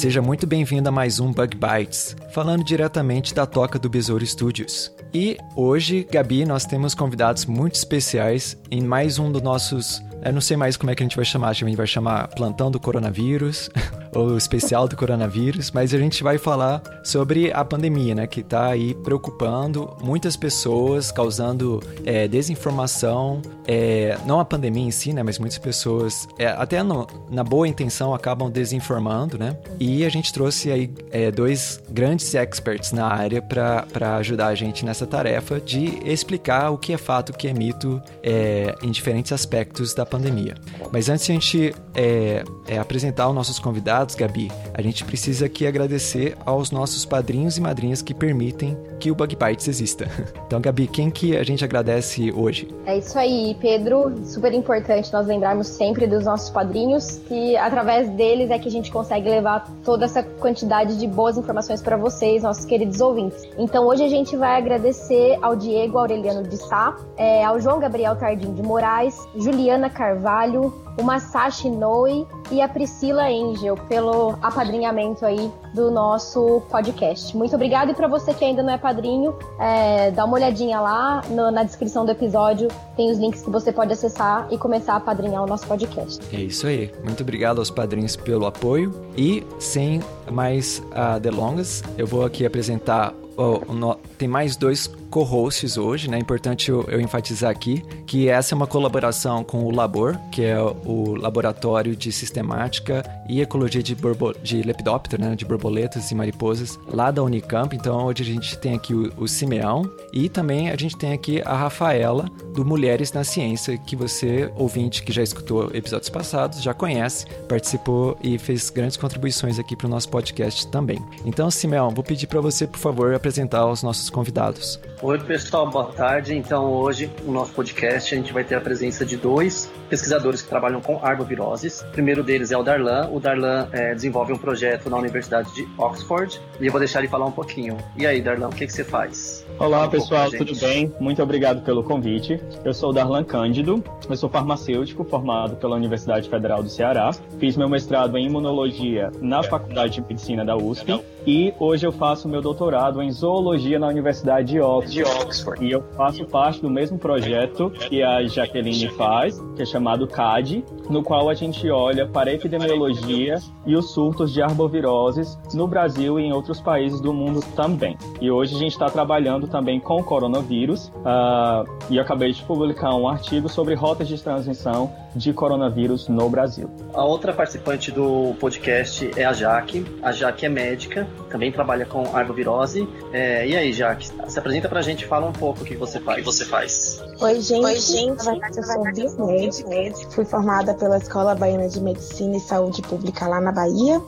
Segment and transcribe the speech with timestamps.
[0.00, 4.90] Seja muito bem-vindo a mais um Bug Bites, falando diretamente da toca do Besouro Studios.
[5.12, 10.40] E hoje, Gabi, nós temos convidados muito especiais em mais um dos nossos eu não
[10.40, 12.78] sei mais como é que a gente vai chamar, a gente vai chamar plantão do
[12.78, 13.70] coronavírus
[14.14, 18.66] ou especial do coronavírus, mas a gente vai falar sobre a pandemia, né, que está
[18.66, 23.40] aí preocupando muitas pessoas, causando é, desinformação,
[23.72, 27.68] é, não a pandemia em si, né, mas muitas pessoas, é, até no, na boa
[27.68, 33.40] intenção, acabam desinformando, né, e a gente trouxe aí é, dois grandes experts na área
[33.40, 37.52] para ajudar a gente nessa tarefa de explicar o que é fato, o que é
[37.52, 40.56] mito é, em diferentes aspectos da pandemia.
[40.90, 45.46] Mas antes de a gente é, é, apresentar os nossos convidados, Gabi, a gente precisa
[45.46, 50.08] aqui agradecer aos nossos padrinhos e madrinhas que permitem que o Bug Bites exista.
[50.50, 52.66] Então, Gabi, quem que a gente agradece hoje?
[52.84, 54.24] É isso aí, Pedro.
[54.24, 58.90] Super importante nós lembrarmos sempre dos nossos padrinhos, que através deles é que a gente
[58.90, 63.42] consegue levar toda essa quantidade de boas informações para vocês, nossos queridos ouvintes.
[63.58, 68.16] Então, hoje a gente vai agradecer ao Diego Aureliano de Sá, é, ao João Gabriel
[68.16, 75.50] Tardim de Moraes, Juliana Carvalho, o Masashi Noi e a Priscila Angel pelo apadrinhamento aí
[75.74, 77.34] do nosso podcast.
[77.36, 81.22] Muito obrigada e para você que ainda não é padrinho, é, dá uma olhadinha lá
[81.30, 84.96] no, na descrição do episódio, tem os links que você pode acessar e começar a
[84.96, 86.20] apadrinhar o nosso podcast.
[86.34, 86.92] É isso aí.
[87.02, 93.14] Muito obrigado aos padrinhos pelo apoio e sem mais uh, delongas, eu vou aqui apresentar
[93.36, 96.16] o, o, tem mais dois co-hosts hoje, né?
[96.16, 100.44] É importante eu, eu, enfatizar aqui que essa é uma colaboração com o Labor, que
[100.44, 105.34] é o Laboratório de Sistemática e Ecologia de, borbo, de Lepidóptero, né?
[105.34, 107.74] De borboletas e mariposas, lá da Unicamp.
[107.74, 111.42] Então, hoje a gente tem aqui o, o Simeão e também a gente tem aqui
[111.44, 116.74] a Rafaela, do Mulheres na Ciência, que você, ouvinte que já escutou episódios passados, já
[116.74, 120.98] conhece, participou e fez grandes contribuições aqui para o nosso podcast também.
[121.24, 124.78] Então, Simeão, vou pedir para você, por favor, apresentar os nossos convidados.
[125.02, 126.36] Oi, pessoal, boa tarde.
[126.36, 130.48] Então, hoje, no nosso podcast, a gente vai ter a presença de dois pesquisadores que
[130.50, 131.80] trabalham com arboviroses.
[131.80, 133.08] O primeiro deles é o Darlan.
[133.10, 137.08] O Darlan é, desenvolve um projeto na Universidade de Oxford e eu vou deixar ele
[137.08, 137.78] falar um pouquinho.
[137.96, 139.46] E aí, Darlan, o que, que você faz?
[139.60, 140.90] Olá, um pessoal, tudo bem?
[140.98, 142.40] Muito obrigado pelo convite.
[142.64, 147.10] Eu sou o Darlan Cândido, eu sou farmacêutico formado pela Universidade Federal do Ceará.
[147.38, 152.26] Fiz meu mestrado em imunologia na Faculdade de Medicina da USP e hoje eu faço
[152.26, 155.66] meu doutorado em zoologia na Universidade de Oxford de Oxford.
[155.66, 160.64] E eu faço parte do mesmo projeto que a Jaqueline faz, que é chamado CAD,
[160.88, 166.18] no qual a gente olha para a epidemiologia e os surtos de arboviroses no Brasil
[166.18, 167.98] e em outros países do mundo também.
[168.22, 172.42] E hoje a gente está trabalhando também com o coronavírus uh, e eu acabei de
[172.42, 176.70] publicar um artigo sobre rotas de transmissão de coronavírus no Brasil.
[176.94, 179.84] A outra participante do podcast é a Jaque.
[180.02, 182.88] A Jaque é médica, também trabalha com arbovirose.
[183.12, 186.18] É, e aí, Jaque, se apresenta pra gente, fala um pouco o que você faz.
[186.18, 187.02] O que você faz.
[187.20, 187.64] Oi, gente.
[187.64, 188.24] Oi, gente.
[188.24, 190.10] Na verdade, eu sou biomédica.
[190.10, 194.00] Fui formada pela Escola Baiana de Medicina e Saúde Pública lá na Bahia.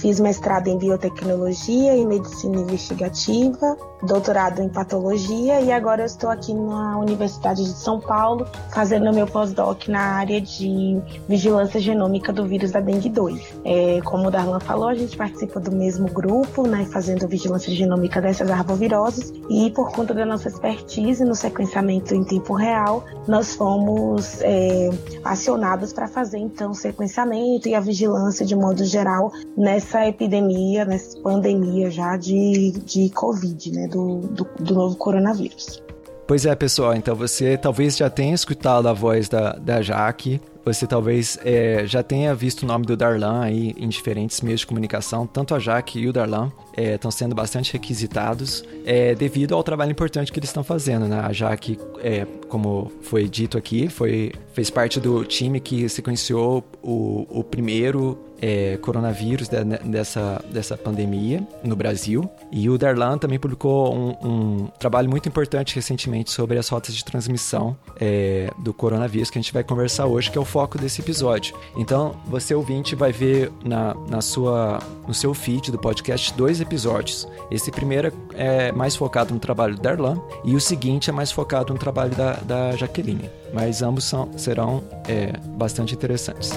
[0.00, 6.52] Fiz mestrado em biotecnologia e medicina investigativa, doutorado em patologia e agora eu estou aqui
[6.52, 12.72] na Universidade de São Paulo fazendo meu pós-doc na área de vigilância genômica do vírus
[12.72, 13.54] da dengue 2.
[13.64, 18.20] É, como o Darlan falou, a gente participa do mesmo grupo, né, fazendo vigilância genômica
[18.20, 24.42] dessas arboviroses e por conta da nossa expertise no sequenciamento em tempo real, nós fomos
[24.42, 24.90] é,
[25.24, 31.18] acionados para fazer então o sequenciamento e a vigilância de modo geral nessa epidemia, nessa
[31.20, 35.82] pandemia já de, de Covid, né, do, do, do novo coronavírus.
[36.26, 40.84] Pois é, pessoal, então você talvez já tenha escutado a voz da, da Jaque, você
[40.84, 45.24] talvez é, já tenha visto o nome do Darlan aí em diferentes meios de comunicação,
[45.24, 49.90] tanto a Jaque e o Darlan estão é, sendo bastante requisitados é, devido ao trabalho
[49.90, 51.20] importante que eles estão fazendo, né?
[51.20, 57.26] A Jaque, é, como foi dito aqui, foi, fez parte do time que sequenciou o,
[57.28, 62.28] o primeiro é, coronavírus de, dessa, dessa pandemia no Brasil.
[62.50, 67.04] E o Darlan também publicou um, um, trabalho muito importante recentemente sobre as rotas de
[67.04, 71.00] transmissão é, do coronavírus, que a gente vai conversar hoje, que é o foco desse
[71.00, 71.56] episódio.
[71.76, 77.26] Então, você ouvinte vai ver na, na sua, no seu feed do podcast dois episódios.
[77.50, 81.72] Esse primeiro é mais focado no trabalho do Darlan e o seguinte é mais focado
[81.72, 83.30] no trabalho da, da Jaqueline.
[83.52, 86.52] Mas ambos são, serão é, bastante interessantes.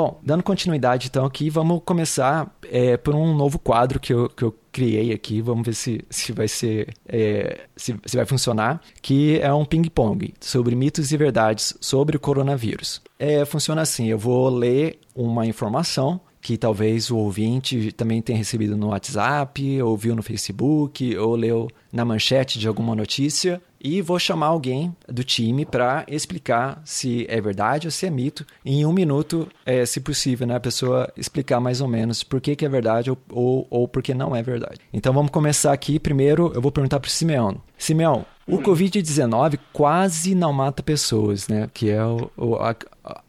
[0.00, 4.42] Bom, dando continuidade então aqui, vamos começar é, por um novo quadro que eu, que
[4.42, 5.42] eu criei aqui.
[5.42, 8.80] Vamos ver se, se vai ser é, se, se vai funcionar.
[9.02, 13.02] Que é um ping-pong sobre mitos e verdades sobre o coronavírus.
[13.18, 18.76] É, funciona assim: eu vou ler uma informação que talvez o ouvinte também tenha recebido
[18.76, 24.18] no WhatsApp, ou viu no Facebook, ou leu na manchete de alguma notícia e vou
[24.18, 28.44] chamar alguém do time para explicar se é verdade ou se é mito.
[28.64, 30.54] Em um minuto, é, se possível, né?
[30.54, 34.02] A pessoa explicar mais ou menos por que, que é verdade ou, ou, ou por
[34.02, 34.78] que não é verdade.
[34.92, 35.98] Então vamos começar aqui.
[35.98, 37.56] Primeiro, eu vou perguntar para o Simeão.
[37.78, 41.70] Simeão, o Covid-19 quase não mata pessoas, né?
[41.72, 42.76] Que é o, o, a,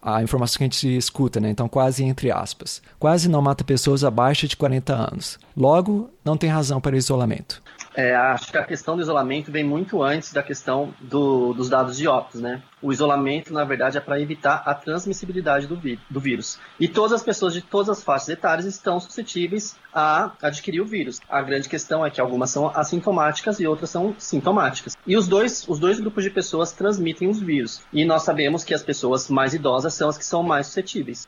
[0.01, 1.49] a, informação que a gente escuta, né?
[1.49, 2.81] Então, quase entre aspas.
[2.99, 5.39] Quase não mata pessoas abaixo de 40 anos.
[5.55, 7.61] Logo, não tem razão para isolamento.
[7.93, 11.97] É, acho que a questão do isolamento vem muito antes da questão do, dos dados
[11.97, 12.61] de óbitos, né?
[12.81, 15.75] O isolamento, na verdade, é para evitar a transmissibilidade do,
[16.09, 16.59] do, vírus.
[16.79, 21.19] E todas as pessoas de todas as faixas etárias estão suscetíveis a adquirir o vírus.
[21.29, 24.97] A grande questão é que algumas são assintomáticas e outras são sintomáticas.
[25.05, 27.81] E os dois, os dois grupos de pessoas transmitem os vírus.
[27.91, 31.27] E nós sabemos que as pessoas mais idosas são as que são mais suscetíveis.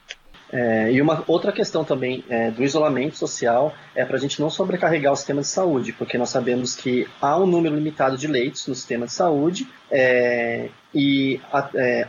[0.53, 4.51] É, e uma outra questão também é, do isolamento social é para a gente não
[4.51, 8.67] sobrecarregar o sistema de saúde, porque nós sabemos que há um número limitado de leitos
[8.67, 11.41] no sistema de saúde é, e,
[11.73, 12.07] é,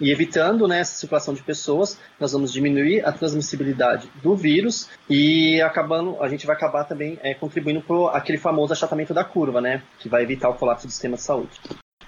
[0.00, 5.60] e, evitando né, essa circulação de pessoas, nós vamos diminuir a transmissibilidade do vírus e
[5.60, 9.82] acabando, a gente vai acabar também é, contribuindo para aquele famoso achatamento da curva, né,
[9.98, 11.60] que vai evitar o colapso do sistema de saúde.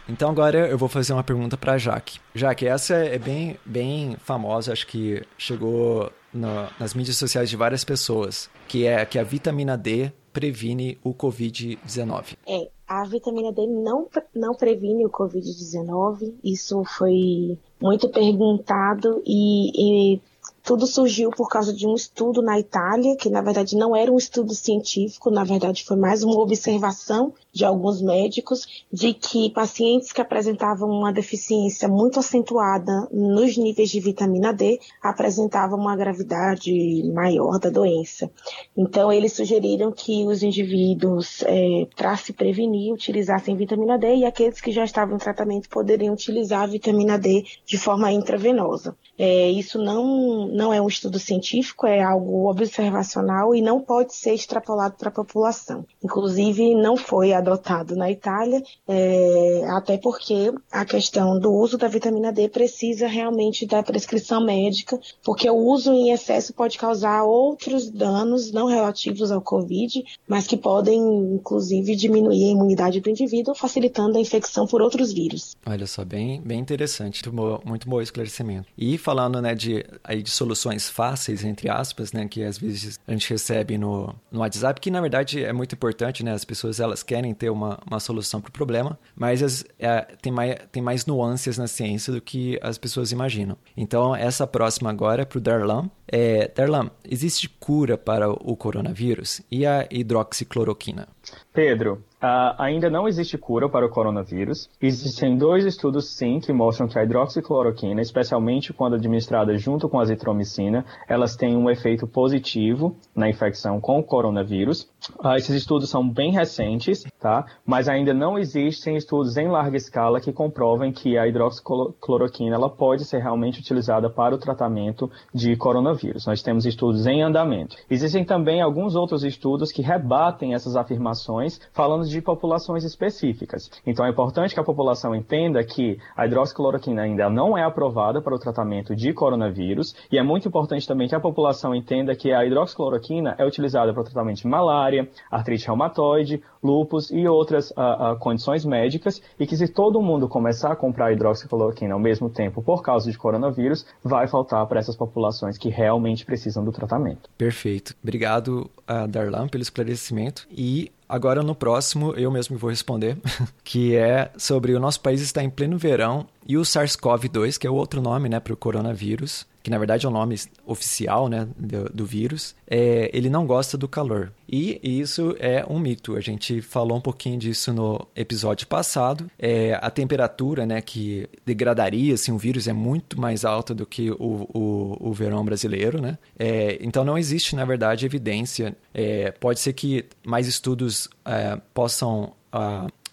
[0.09, 2.19] Então agora eu vou fazer uma pergunta para Jaque.
[2.35, 7.85] Jaque, essa é bem, bem famosa, acho que chegou no, nas mídias sociais de várias
[7.85, 12.37] pessoas, que é que a vitamina D previne o Covid-19.
[12.47, 16.35] É, a vitamina D não, não previne o Covid-19.
[16.43, 20.21] Isso foi muito perguntado e, e
[20.63, 24.19] tudo surgiu por causa de um estudo na Itália, que na verdade não era um
[24.19, 30.21] estudo científico, na verdade foi mais uma observação de alguns médicos de que pacientes que
[30.21, 36.73] apresentavam uma deficiência muito acentuada nos níveis de vitamina D apresentavam uma gravidade
[37.15, 38.29] maior da doença.
[38.77, 44.61] Então, eles sugeriram que os indivíduos, é, para se prevenir, utilizassem vitamina D e aqueles
[44.61, 48.97] que já estavam em tratamento poderiam utilizar a vitamina D de forma intravenosa.
[49.17, 54.35] É, isso não, não é um estudo científico, é algo observacional e não pode ser
[54.35, 55.87] extrapolado para a população.
[56.03, 61.89] Inclusive, não foi a adotado na Itália, é, até porque a questão do uso da
[61.89, 67.91] vitamina D precisa realmente da prescrição médica, porque o uso em excesso pode causar outros
[67.91, 70.99] danos não relativos ao Covid, mas que podem,
[71.35, 75.55] inclusive, diminuir a imunidade do indivíduo, facilitando a infecção por outros vírus.
[75.67, 78.67] Olha só, bem, bem interessante, muito muito bom esclarecimento.
[78.77, 83.13] E falando né, de, aí de soluções fáceis, entre aspas, né, que às vezes a
[83.13, 87.03] gente recebe no, no WhatsApp, que na verdade é muito importante, né, as pessoas elas
[87.03, 91.07] querem ter uma, uma solução para o problema, mas as, é, tem, mais, tem mais
[91.07, 93.57] nuances na ciência do que as pessoas imaginam.
[93.77, 95.91] Então, essa próxima agora é para o Darlan.
[96.07, 101.09] É, Darlan, existe cura para o coronavírus e a hidroxicloroquina?
[101.53, 104.71] Pedro, Uh, ainda não existe cura para o coronavírus.
[104.81, 110.03] Existem dois estudos, sim, que mostram que a hidroxicloroquina, especialmente quando administrada junto com a
[110.03, 114.89] azitromicina, elas têm um efeito positivo na infecção com o coronavírus.
[115.23, 117.45] Uh, esses estudos são bem recentes, tá?
[117.67, 123.05] Mas ainda não existem estudos em larga escala que comprovem que a hidroxicloroquina ela pode
[123.05, 126.25] ser realmente utilizada para o tratamento de coronavírus.
[126.25, 127.77] Nós temos estudos em andamento.
[127.91, 133.71] Existem também alguns outros estudos que rebatem essas afirmações, falando de de populações específicas.
[133.85, 138.35] Então é importante que a população entenda que a hidroxicloroquina ainda não é aprovada para
[138.35, 142.45] o tratamento de coronavírus e é muito importante também que a população entenda que a
[142.45, 148.19] hidroxicloroquina é utilizada para o tratamento de malária, artrite reumatoide, lúpus e outras uh, uh,
[148.19, 152.83] condições médicas e que se todo mundo começar a comprar hidroxicloroquina ao mesmo tempo por
[152.83, 157.29] causa de coronavírus, vai faltar para essas populações que realmente precisam do tratamento.
[157.37, 157.95] Perfeito.
[158.03, 160.47] Obrigado, uh, Darlan, pelo esclarecimento.
[160.51, 163.17] E Agora no próximo eu mesmo vou responder,
[163.63, 167.71] que é sobre o nosso país está em pleno verão e o SARS-CoV-2, que é
[167.71, 171.49] o outro nome né, para o coronavírus, que na verdade é o nome oficial né,
[171.57, 174.31] do, do vírus, é, ele não gosta do calor.
[174.47, 176.17] E isso é um mito.
[176.17, 179.31] A gente falou um pouquinho disso no episódio passado.
[179.39, 184.11] É, a temperatura né, que degradaria assim, um vírus é muito mais alta do que
[184.11, 185.99] o, o, o verão brasileiro.
[185.99, 186.19] Né?
[186.39, 188.77] É, então não existe, na verdade, evidência.
[188.93, 192.35] É, pode ser que mais estudos é, possam.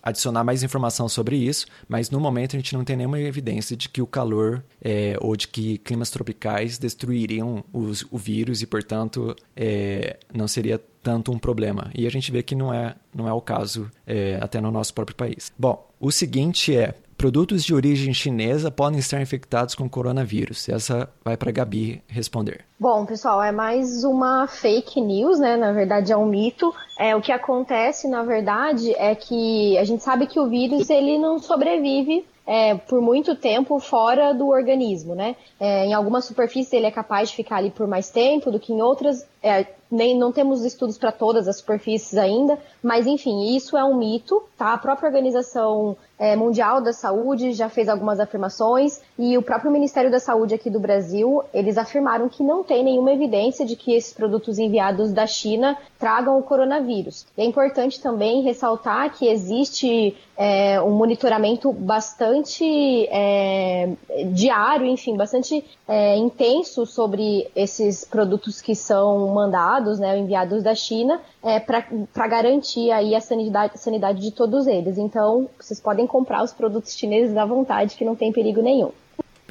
[0.04, 3.88] Adicionar mais informação sobre isso, mas no momento a gente não tem nenhuma evidência de
[3.88, 9.36] que o calor é, ou de que climas tropicais destruiriam os, o vírus e, portanto,
[9.56, 11.92] é, não seria tanto um problema.
[11.96, 14.94] E a gente vê que não é, não é o caso é, até no nosso
[14.94, 15.52] próprio país.
[15.58, 20.68] Bom, o seguinte é: produtos de origem chinesa podem estar infectados com coronavírus?
[20.68, 22.66] Essa vai para Gabi responder.
[22.80, 25.56] Bom, pessoal, é mais uma fake news, né?
[25.56, 26.74] Na verdade, é um mito.
[26.98, 31.20] É, o que acontece, na verdade, é que a gente sabe que o vírus ele
[31.20, 35.36] não sobrevive é, por muito tempo fora do organismo, né?
[35.60, 38.74] É, em algumas superfícies ele é capaz de ficar ali por mais tempo do que
[38.74, 39.28] em outras.
[39.44, 43.96] É, nem não temos estudos para todas as superfícies ainda, mas enfim, isso é um
[43.96, 44.74] mito, tá?
[44.74, 50.10] A própria organização é, Mundial da Saúde já fez algumas afirmações e o próprio Ministério
[50.10, 54.14] da Saúde aqui do Brasil, eles afirmaram que não tem nenhuma evidência de que esses
[54.14, 57.26] produtos enviados da China tragam o coronavírus.
[57.38, 63.90] é importante também ressaltar que existe é, um monitoramento bastante é,
[64.32, 71.20] diário, enfim, bastante é, intenso sobre esses produtos que são mandados, né, enviados da China,
[71.44, 74.98] é, para garantir aí a sanidade, sanidade de todos eles.
[74.98, 78.92] Então, vocês podem comprar os produtos chineses à vontade, que não tem perigo nenhum.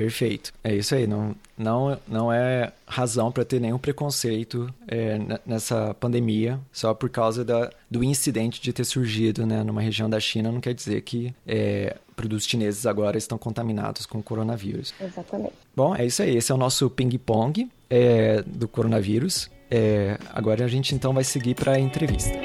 [0.00, 0.50] Perfeito.
[0.64, 1.06] É isso aí.
[1.06, 7.44] Não, não, não é razão para ter nenhum preconceito é, nessa pandemia só por causa
[7.44, 10.50] da, do incidente de ter surgido né, numa região da China.
[10.50, 14.94] Não quer dizer que é, produtos chineses agora estão contaminados com o coronavírus.
[14.98, 15.52] Exatamente.
[15.76, 16.34] Bom, é isso aí.
[16.34, 19.50] Esse é o nosso ping-pong é, do coronavírus.
[19.70, 22.36] É, agora a gente então vai seguir para a entrevista.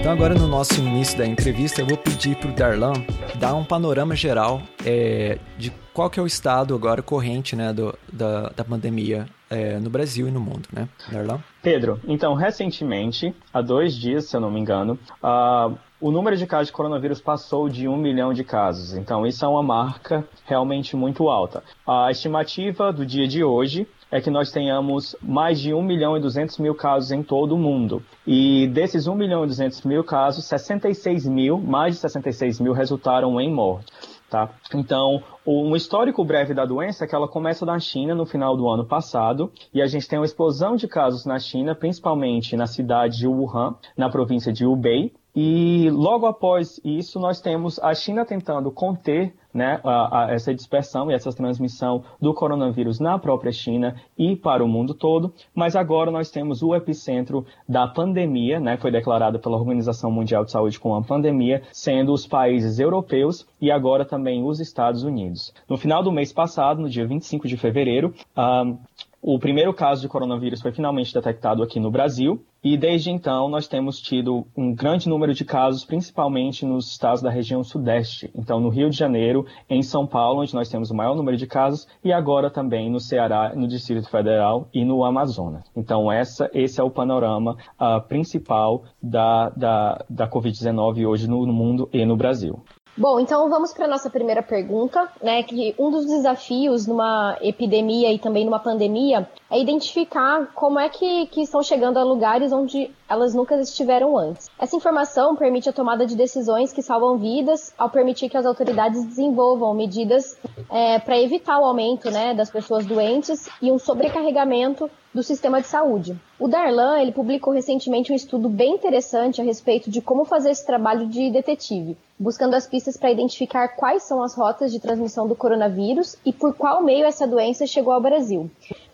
[0.00, 2.94] Então agora no nosso início da entrevista eu vou pedir para o Darlan
[3.38, 7.94] dar um panorama geral é, de qual que é o estado agora corrente né, do,
[8.10, 11.42] da, da pandemia é, no Brasil e no mundo, né, Darlan?
[11.62, 16.46] Pedro, então recentemente, há dois dias, se eu não me engano, uh, o número de
[16.46, 18.94] casos de coronavírus passou de um milhão de casos.
[18.94, 21.62] Então, isso é uma marca realmente muito alta.
[21.86, 26.20] A estimativa do dia de hoje é que nós tenhamos mais de 1 milhão e
[26.20, 28.02] 200 mil casos em todo o mundo.
[28.26, 33.38] E desses 1 milhão e 200 mil casos, 66 mil, mais de 66 mil resultaram
[33.40, 33.92] em morte.
[34.30, 34.50] Tá?
[34.74, 38.68] Então, um histórico breve da doença é que ela começa na China no final do
[38.68, 43.16] ano passado e a gente tem uma explosão de casos na China, principalmente na cidade
[43.18, 48.72] de Wuhan, na província de Hubei, e logo após isso, nós temos a China tentando
[48.72, 54.34] conter né, a, a, essa dispersão e essa transmissão do coronavírus na própria China e
[54.34, 59.38] para o mundo todo, mas agora nós temos o epicentro da pandemia, né, foi declarada
[59.38, 64.42] pela Organização Mundial de Saúde como uma pandemia, sendo os países europeus e agora também
[64.42, 65.54] os Estados Unidos.
[65.68, 68.76] No final do mês passado, no dia 25 de fevereiro, um,
[69.20, 73.68] o primeiro caso de coronavírus foi finalmente detectado aqui no Brasil e desde então nós
[73.68, 78.30] temos tido um grande número de casos, principalmente nos estados da região sudeste.
[78.34, 81.46] Então, no Rio de Janeiro, em São Paulo, onde nós temos o maior número de
[81.46, 85.64] casos, e agora também no Ceará, no Distrito Federal e no Amazonas.
[85.76, 91.52] Então, essa, esse é o panorama uh, principal da, da, da Covid-19 hoje no, no
[91.52, 92.60] mundo e no Brasil.
[92.98, 95.44] Bom, então vamos para a nossa primeira pergunta, né?
[95.44, 101.26] Que um dos desafios numa epidemia e também numa pandemia é identificar como é que,
[101.26, 104.50] que estão chegando a lugares onde elas nunca estiveram antes.
[104.58, 109.04] Essa informação permite a tomada de decisões que salvam vidas, ao permitir que as autoridades
[109.04, 110.36] desenvolvam medidas
[110.68, 115.68] é, para evitar o aumento né, das pessoas doentes e um sobrecarregamento do sistema de
[115.68, 116.16] saúde.
[116.36, 120.66] O Darlan ele publicou recentemente um estudo bem interessante a respeito de como fazer esse
[120.66, 125.36] trabalho de detetive, buscando as pistas para identificar quais são as rotas de transmissão do
[125.36, 128.50] coronavírus e por qual meio essa doença chegou ao Brasil.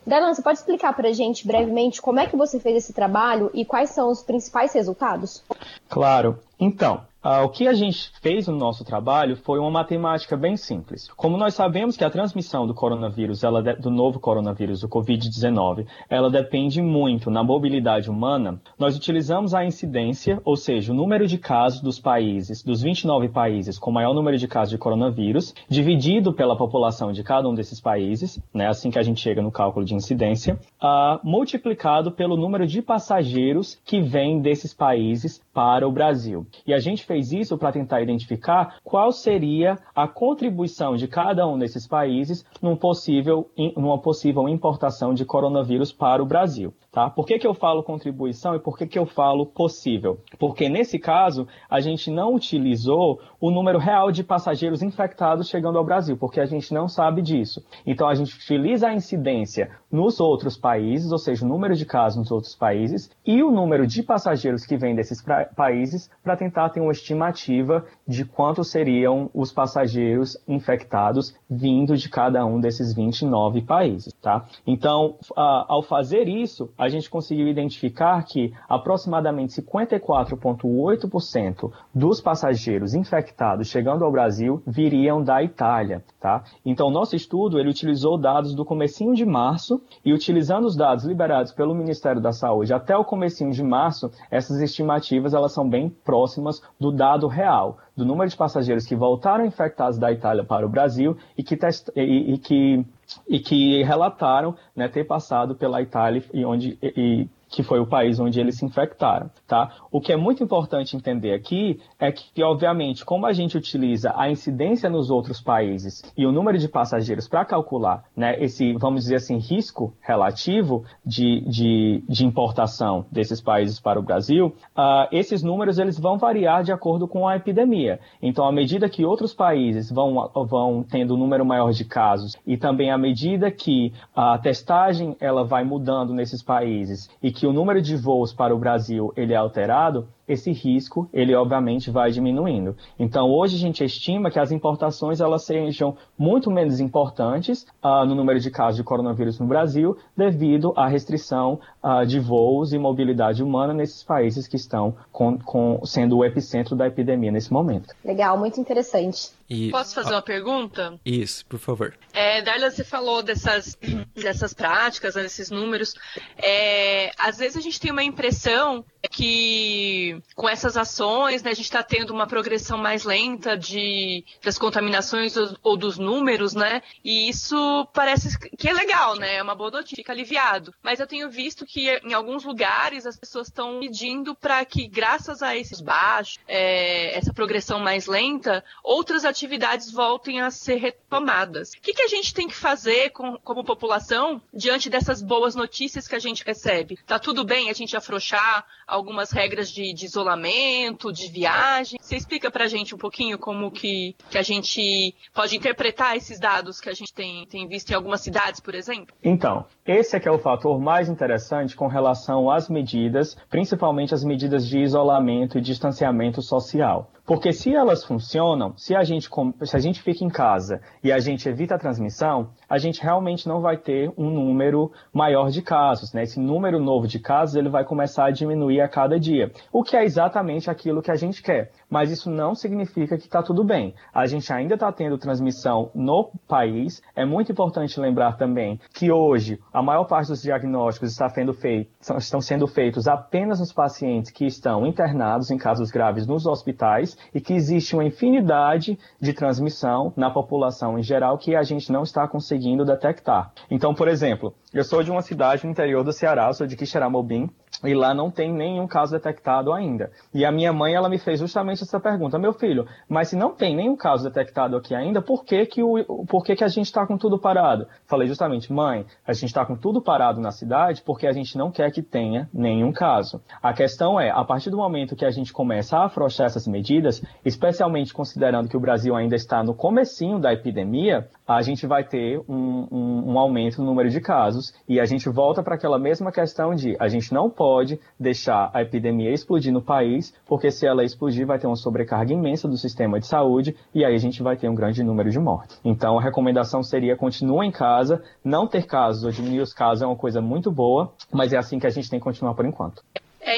[0.07, 3.51] Darlan, você pode explicar para a gente brevemente como é que você fez esse trabalho
[3.55, 5.43] e quais são os principais resultados?
[5.89, 6.39] Claro.
[6.61, 11.09] Então, Uh, o que a gente fez no nosso trabalho foi uma matemática bem simples.
[11.17, 16.31] Como nós sabemos que a transmissão do coronavírus, ela do novo coronavírus, o Covid-19, ela
[16.31, 21.81] depende muito na mobilidade humana, nós utilizamos a incidência, ou seja, o número de casos
[21.81, 27.11] dos países, dos 29 países com maior número de casos de coronavírus, dividido pela população
[27.11, 30.59] de cada um desses países, né, assim que a gente chega no cálculo de incidência,
[30.83, 36.45] uh, multiplicado pelo número de passageiros que vêm desses países para o Brasil.
[36.67, 41.57] E a gente fez isso para tentar identificar qual seria a contribuição de cada um
[41.57, 46.75] desses países num possível, numa possível importação de coronavírus para o Brasil.
[46.95, 47.11] Tá?
[47.11, 50.21] Por que, que eu falo contribuição e por que, que eu falo possível?
[50.39, 55.85] Porque nesse caso, a gente não utilizou o número real de passageiros infectados chegando ao
[55.85, 57.65] Brasil, porque a gente não sabe disso.
[57.85, 62.17] Então, a gente utiliza a incidência nos outros países, ou seja, o número de casos
[62.17, 65.21] nos outros países, e o número de passageiros que vêm desses
[65.57, 72.47] países para tentar ter uma estimativa de quantos seriam os passageiros infectados vindo de cada
[72.47, 74.13] um desses 29 países.
[74.23, 74.47] Tá?
[74.65, 84.05] Então, ao fazer isso, a gente conseguiu identificar que aproximadamente 54,8% dos passageiros infectados chegando
[84.05, 86.45] ao Brasil viriam da Itália, tá?
[86.65, 91.53] Então, nosso estudo, ele utilizou dados do comecinho de março e utilizando os dados liberados
[91.53, 96.61] pelo Ministério da Saúde até o comecinho de março, essas estimativas elas são bem próximas
[96.79, 101.17] do dado real, do número de passageiros que voltaram infectados da Itália para o Brasil
[101.37, 101.89] e que, test...
[101.95, 102.85] e, e que
[103.29, 108.19] e que relataram né, ter passado pela Itália e onde e, que foi o país
[108.19, 109.71] onde eles se infectaram, tá?
[109.89, 114.29] O que é muito importante entender aqui é que, obviamente, como a gente utiliza a
[114.29, 119.17] incidência nos outros países e o número de passageiros para calcular, né, esse, vamos dizer
[119.17, 124.47] assim, risco relativo de, de, de importação desses países para o Brasil,
[124.77, 128.01] uh, esses números eles vão variar de acordo com a epidemia.
[128.21, 132.57] Então, à medida que outros países vão, vão tendo um número maior de casos e
[132.57, 137.81] também à medida que a testagem ela vai mudando nesses países e que o número
[137.81, 142.77] de voos para o Brasil ele é alterado, esse risco, ele obviamente vai diminuindo.
[142.99, 148.15] Então, hoje a gente estima que as importações elas sejam muito menos importantes uh, no
[148.15, 153.43] número de casos de coronavírus no Brasil, devido à restrição uh, de voos e mobilidade
[153.43, 157.95] humana nesses países que estão com, com, sendo o epicentro da epidemia nesse momento.
[158.05, 159.31] Legal, muito interessante.
[159.49, 159.71] E...
[159.71, 160.99] Posso fazer uma pergunta?
[161.05, 161.95] Isso, por favor.
[162.13, 163.77] É, Darla, você falou dessas,
[164.15, 165.95] dessas práticas, né, desses números.
[166.39, 171.65] É, às vezes a gente tem uma impressão que com essas ações né, a gente
[171.65, 176.83] está tendo uma progressão mais lenta de, das contaminações ou, ou, dos números, né?
[177.05, 179.37] E isso parece que é legal, né?
[179.37, 180.75] É uma boa notícia, fica aliviado.
[180.83, 185.43] Mas eu tenho visto que em alguns lugares as pessoas estão pedindo para que, graças
[185.43, 191.73] a esses baixos, é, essa progressão mais lenta, outras atividades voltem a ser retomadas.
[191.73, 196.09] O que, que a gente tem que fazer com, como população diante dessas boas notícias
[196.09, 196.99] que a gente recebe?
[197.07, 201.99] Tá tudo bem a gente afrouxar algumas regras de, de isolamento, de viagem?
[202.01, 206.81] Você explica pra gente um pouquinho como que, que a gente pode interpretar esses dados
[206.81, 209.15] que a gente tem, tem visto em algumas cidades, por exemplo?
[209.23, 214.25] Então, esse é que é o fator mais interessante com relação às medidas, principalmente as
[214.25, 217.11] medidas de isolamento e distanciamento social.
[217.27, 219.31] Porque se elas funcionam, se a gente,
[219.63, 223.49] se a gente fica em casa e a gente evita a transmissão, a gente realmente
[223.49, 226.13] não vai ter um número maior de casos.
[226.13, 226.25] Né?
[226.25, 229.97] Esse número novo de casos ele vai começar a diminuir a cada dia, o que
[229.97, 231.73] é exatamente aquilo que a gente quer.
[231.89, 233.95] Mas isso não significa que está tudo bem.
[234.13, 237.01] A gente ainda está tendo transmissão no país.
[237.17, 241.91] É muito importante lembrar também que hoje a maior parte dos diagnósticos está sendo feito,
[242.19, 247.41] estão sendo feitos apenas nos pacientes que estão internados em casos graves nos hospitais e
[247.41, 252.27] que existe uma infinidade de transmissão na população em geral que a gente não está
[252.27, 253.53] conseguindo detectar.
[253.71, 257.51] Então, por exemplo, eu sou de uma cidade no interior do Ceará, sou de Quixeramobim,
[257.83, 260.11] e lá não tem nenhum caso detectado ainda.
[260.33, 263.55] E a minha mãe, ela me fez justamente essa pergunta, meu filho, mas se não
[263.55, 266.87] tem nenhum caso detectado aqui ainda, por que que, o, por que, que a gente
[266.87, 267.87] está com tudo parado?
[268.07, 271.71] Falei justamente, mãe, a gente está com tudo parado na cidade porque a gente não
[271.71, 273.41] quer que tenha nenhum caso.
[273.63, 277.23] A questão é, a partir do momento que a gente começa a afrouxar essas medidas,
[277.45, 282.41] especialmente considerando que o Brasil ainda está no comecinho da epidemia, a gente vai ter
[282.49, 286.33] um, um, um aumento no número de casos e a gente volta para aquela mesma
[286.33, 291.05] questão de a gente não pode deixar a epidemia explodir no país, porque se ela
[291.05, 294.57] explodir vai ter uma sobrecarga imensa do sistema de saúde e aí a gente vai
[294.57, 295.79] ter um grande número de mortes.
[295.85, 300.07] Então a recomendação seria continua em casa, não ter casos ou diminuir os casos é
[300.07, 303.03] uma coisa muito boa, mas é assim que a gente tem que continuar por enquanto.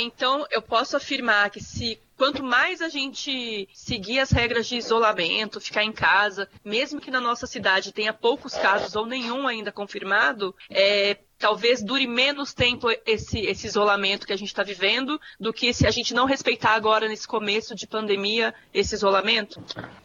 [0.07, 5.61] Então eu posso afirmar que se quanto mais a gente seguir as regras de isolamento,
[5.61, 10.55] ficar em casa, mesmo que na nossa cidade tenha poucos casos ou nenhum ainda confirmado,
[10.71, 15.73] é, talvez dure menos tempo esse, esse isolamento que a gente está vivendo do que
[15.73, 19.63] se a gente não respeitar agora, nesse começo de pandemia, esse isolamento?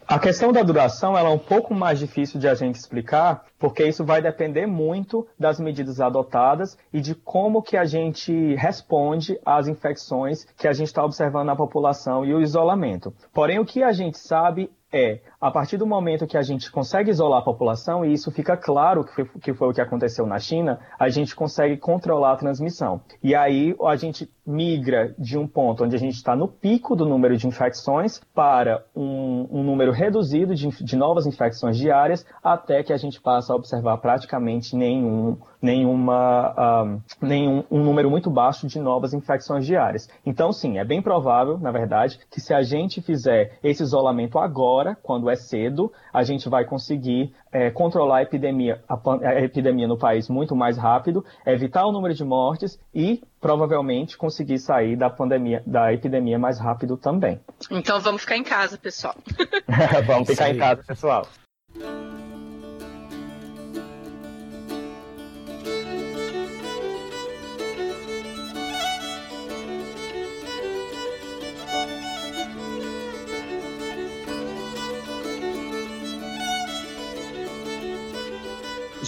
[0.07, 3.85] A questão da duração ela é um pouco mais difícil de a gente explicar, porque
[3.85, 9.67] isso vai depender muito das medidas adotadas e de como que a gente responde às
[9.67, 13.13] infecções que a gente está observando na população e o isolamento.
[13.33, 17.09] Porém, o que a gente sabe é, a partir do momento que a gente consegue
[17.09, 20.37] isolar a população, e isso fica claro que foi, que foi, o que aconteceu na
[20.37, 23.01] China, a gente consegue controlar a transmissão.
[23.23, 27.05] E aí a gente migra de um ponto onde a gente está no pico do
[27.05, 32.91] número de infecções para um, um número reduzido de, de, novas infecções diárias, até que
[32.91, 38.79] a gente passa a observar praticamente nenhum, nenhuma, um, nenhum um número muito baixo de
[38.79, 40.09] novas infecções diárias.
[40.25, 44.97] Então, sim, é bem provável, na verdade, que se a gente fizer esse isolamento agora,
[45.03, 48.95] quando é cedo, a gente vai conseguir é, controlar a epidemia, a,
[49.27, 54.59] a epidemia no país muito mais rápido, evitar o número de mortes e provavelmente conseguir
[54.59, 57.39] sair da pandemia, da epidemia mais rápido também.
[57.69, 59.15] Então vamos ficar em casa, pessoal.
[60.05, 60.51] vamos ficar Sim.
[60.51, 61.27] em casa, pessoal.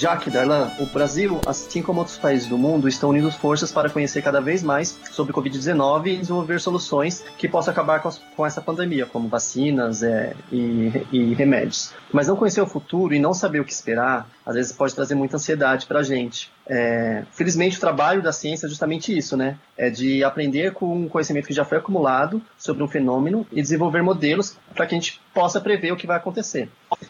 [0.04, 4.22] Jaque Darlan, o Brasil, assim como outros países do mundo, estão unindo forças para conhecer
[4.22, 8.60] cada vez mais sobre o Covid-19 e desenvolver soluções que possam acabar com, com essa
[8.60, 11.94] pandemia, como vacinas é, e, e remédios.
[12.12, 15.16] Mas não conhecer o futuro e não saber o que esperar, às vezes pode trazer
[15.16, 16.52] muita ansiedade para a gente.
[16.68, 19.58] É, felizmente, o trabalho da ciência é justamente isso, né?
[19.78, 24.02] É de aprender com o conhecimento que já foi acumulado sobre um fenômeno e desenvolver
[24.02, 26.69] modelos para que a gente possa prever o que vai acontecer.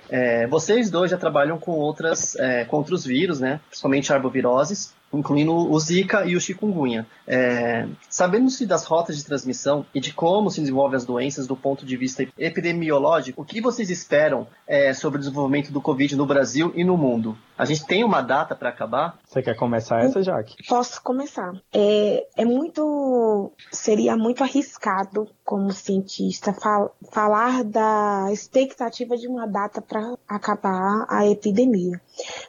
[0.10, 3.60] É, vocês dois já trabalham com outras, é, com outros vírus, né?
[3.70, 7.06] Principalmente arboviroses incluindo o Zika e o chikungunya.
[7.28, 11.86] É, Sabendo-se das rotas de transmissão e de como se desenvolvem as doenças do ponto
[11.86, 16.74] de vista epidemiológico, o que vocês esperam é, sobre o desenvolvimento do Covid no Brasil
[16.76, 17.38] e no mundo?
[17.58, 19.20] A gente tem uma data para acabar?
[19.26, 20.56] Você quer começar essa, Jaque?
[20.68, 21.54] Posso começar.
[21.72, 23.52] É, é muito.
[23.72, 31.28] Seria muito arriscado, como cientista, fal falar da expectativa de uma data para acabar a
[31.28, 32.02] epidemia.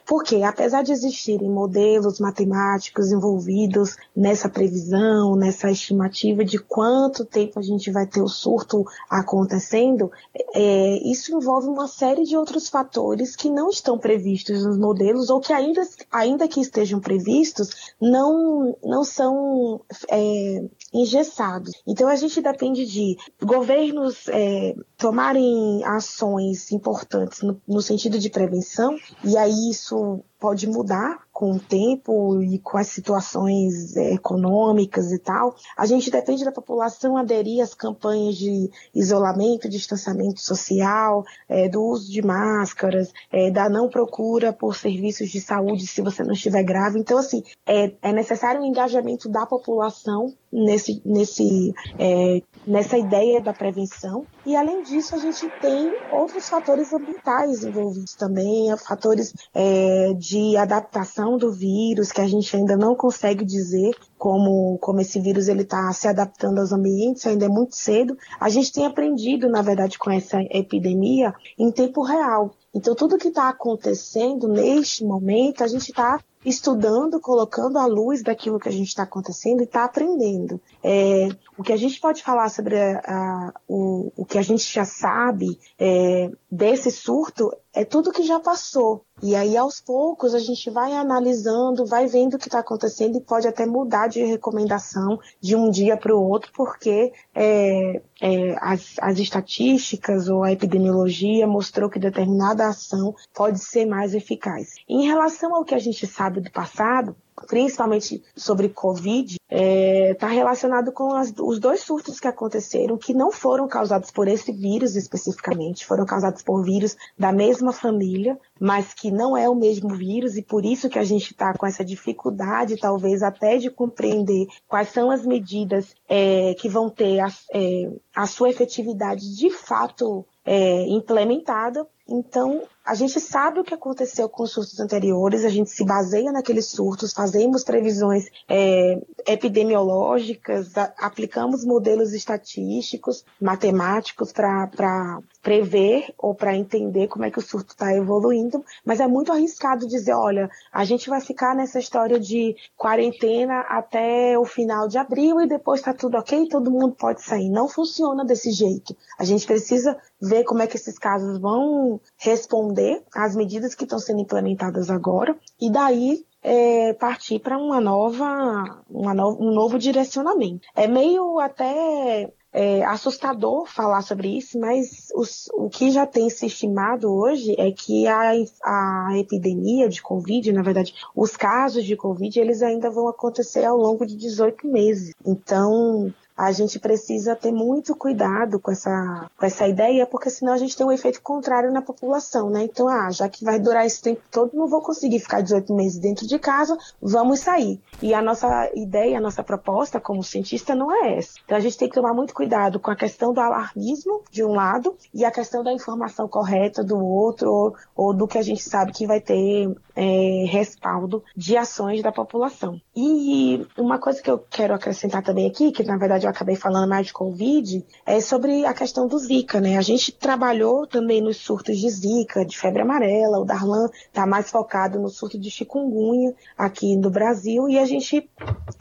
[0.07, 7.61] Porque, apesar de existirem modelos matemáticos envolvidos nessa previsão, nessa estimativa de quanto tempo a
[7.61, 10.11] gente vai ter o surto acontecendo,
[10.53, 14.94] é, isso envolve uma série de outros fatores que não estão previstos nos modelos
[15.29, 15.81] ou que ainda,
[16.11, 21.71] ainda que estejam previstos, não, não são é, engessados.
[21.85, 28.95] Então a gente depende de governos é, tomarem ações importantes no, no sentido de prevenção,
[29.23, 35.19] e aí isso pode mudar com o tempo e com as situações é, econômicas e
[35.19, 35.53] tal.
[35.75, 42.09] A gente depende da população aderir às campanhas de isolamento, distanciamento social, é, do uso
[42.09, 46.99] de máscaras, é, da não procura por serviços de saúde se você não estiver grave.
[46.99, 53.53] Então, assim, é, é necessário um engajamento da população nesse, nesse, é, nessa ideia da
[53.53, 54.25] prevenção.
[54.45, 61.37] E além disso, a gente tem outros fatores ambientais envolvidos também, fatores é, de adaptação
[61.37, 65.91] do vírus que a gente ainda não consegue dizer como, como esse vírus ele está
[65.93, 68.17] se adaptando aos ambientes, ainda é muito cedo.
[68.39, 72.55] A gente tem aprendido, na verdade, com essa epidemia em tempo real.
[72.73, 78.59] Então, tudo que está acontecendo neste momento, a gente está estudando, colocando a luz daquilo
[78.59, 80.61] que a gente está acontecendo e está aprendendo.
[80.83, 84.71] É, o que a gente pode falar sobre a, a, o, o que a gente
[84.71, 89.05] já sabe é, desse surto é tudo que já passou.
[89.21, 93.21] E aí, aos poucos, a gente vai analisando, vai vendo o que está acontecendo e
[93.21, 98.95] pode até mudar de recomendação de um dia para o outro, porque é, é, as,
[99.01, 104.75] as estatísticas ou a epidemiologia mostrou que determinada ação pode ser mais eficaz.
[104.87, 107.15] Em relação ao que a gente sabe do passado,
[107.47, 113.13] principalmente sobre Covid, está é, tá relacionado com as, os dois surtos que aconteceram, que
[113.13, 118.93] não foram causados por esse vírus especificamente, foram causados por vírus da mesma família, mas
[118.93, 121.83] que não é o mesmo vírus, e por isso que a gente está com essa
[121.83, 127.91] dificuldade, talvez até de compreender quais são as medidas é, que vão ter a, é,
[128.15, 131.85] a sua efetividade de fato é, implementada.
[132.07, 136.31] Então, a gente sabe o que aconteceu com os surtos anteriores, a gente se baseia
[136.31, 146.55] naqueles surtos, fazemos previsões é, epidemiológicas, a, aplicamos modelos estatísticos, matemáticos para prever ou para
[146.55, 150.85] entender como é que o surto está evoluindo, mas é muito arriscado dizer, olha, a
[150.85, 155.93] gente vai ficar nessa história de quarentena até o final de abril e depois está
[155.93, 157.49] tudo ok, todo mundo pode sair.
[157.49, 158.95] Não funciona desse jeito.
[159.17, 162.74] A gente precisa ver como é que esses casos vão responder
[163.13, 169.13] às medidas que estão sendo implementadas agora e daí é, partir para uma nova, uma
[169.13, 170.67] no, um novo direcionamento.
[170.75, 176.45] É meio até é, assustador falar sobre isso, mas os, o que já tem se
[176.45, 178.31] estimado hoje é que a,
[178.63, 183.75] a epidemia de Covid, na verdade, os casos de Covid, eles ainda vão acontecer ao
[183.75, 185.13] longo de 18 meses.
[185.25, 190.57] Então, a gente precisa ter muito cuidado com essa, com essa ideia, porque senão a
[190.57, 192.63] gente tem um efeito contrário na população, né?
[192.63, 195.97] Então, ah, já que vai durar esse tempo todo, não vou conseguir ficar 18 meses
[195.97, 197.79] dentro de casa, vamos sair.
[198.01, 201.39] E a nossa ideia, a nossa proposta como cientista não é essa.
[201.45, 204.53] Então, a gente tem que tomar muito cuidado com a questão do alarmismo, de um
[204.53, 208.61] lado, e a questão da informação correta do outro, ou, ou do que a gente
[208.61, 212.79] sabe que vai ter é, respaldo de ações da população.
[212.95, 216.89] E uma coisa que eu quero acrescentar também aqui, que na verdade eu acabei falando
[216.89, 219.77] mais de Covid, é sobre a questão do Zika, né?
[219.77, 224.49] A gente trabalhou também nos surtos de Zika, de febre amarela, o Darlan está mais
[224.49, 228.29] focado no surto de chikungunya aqui no Brasil, e a gente,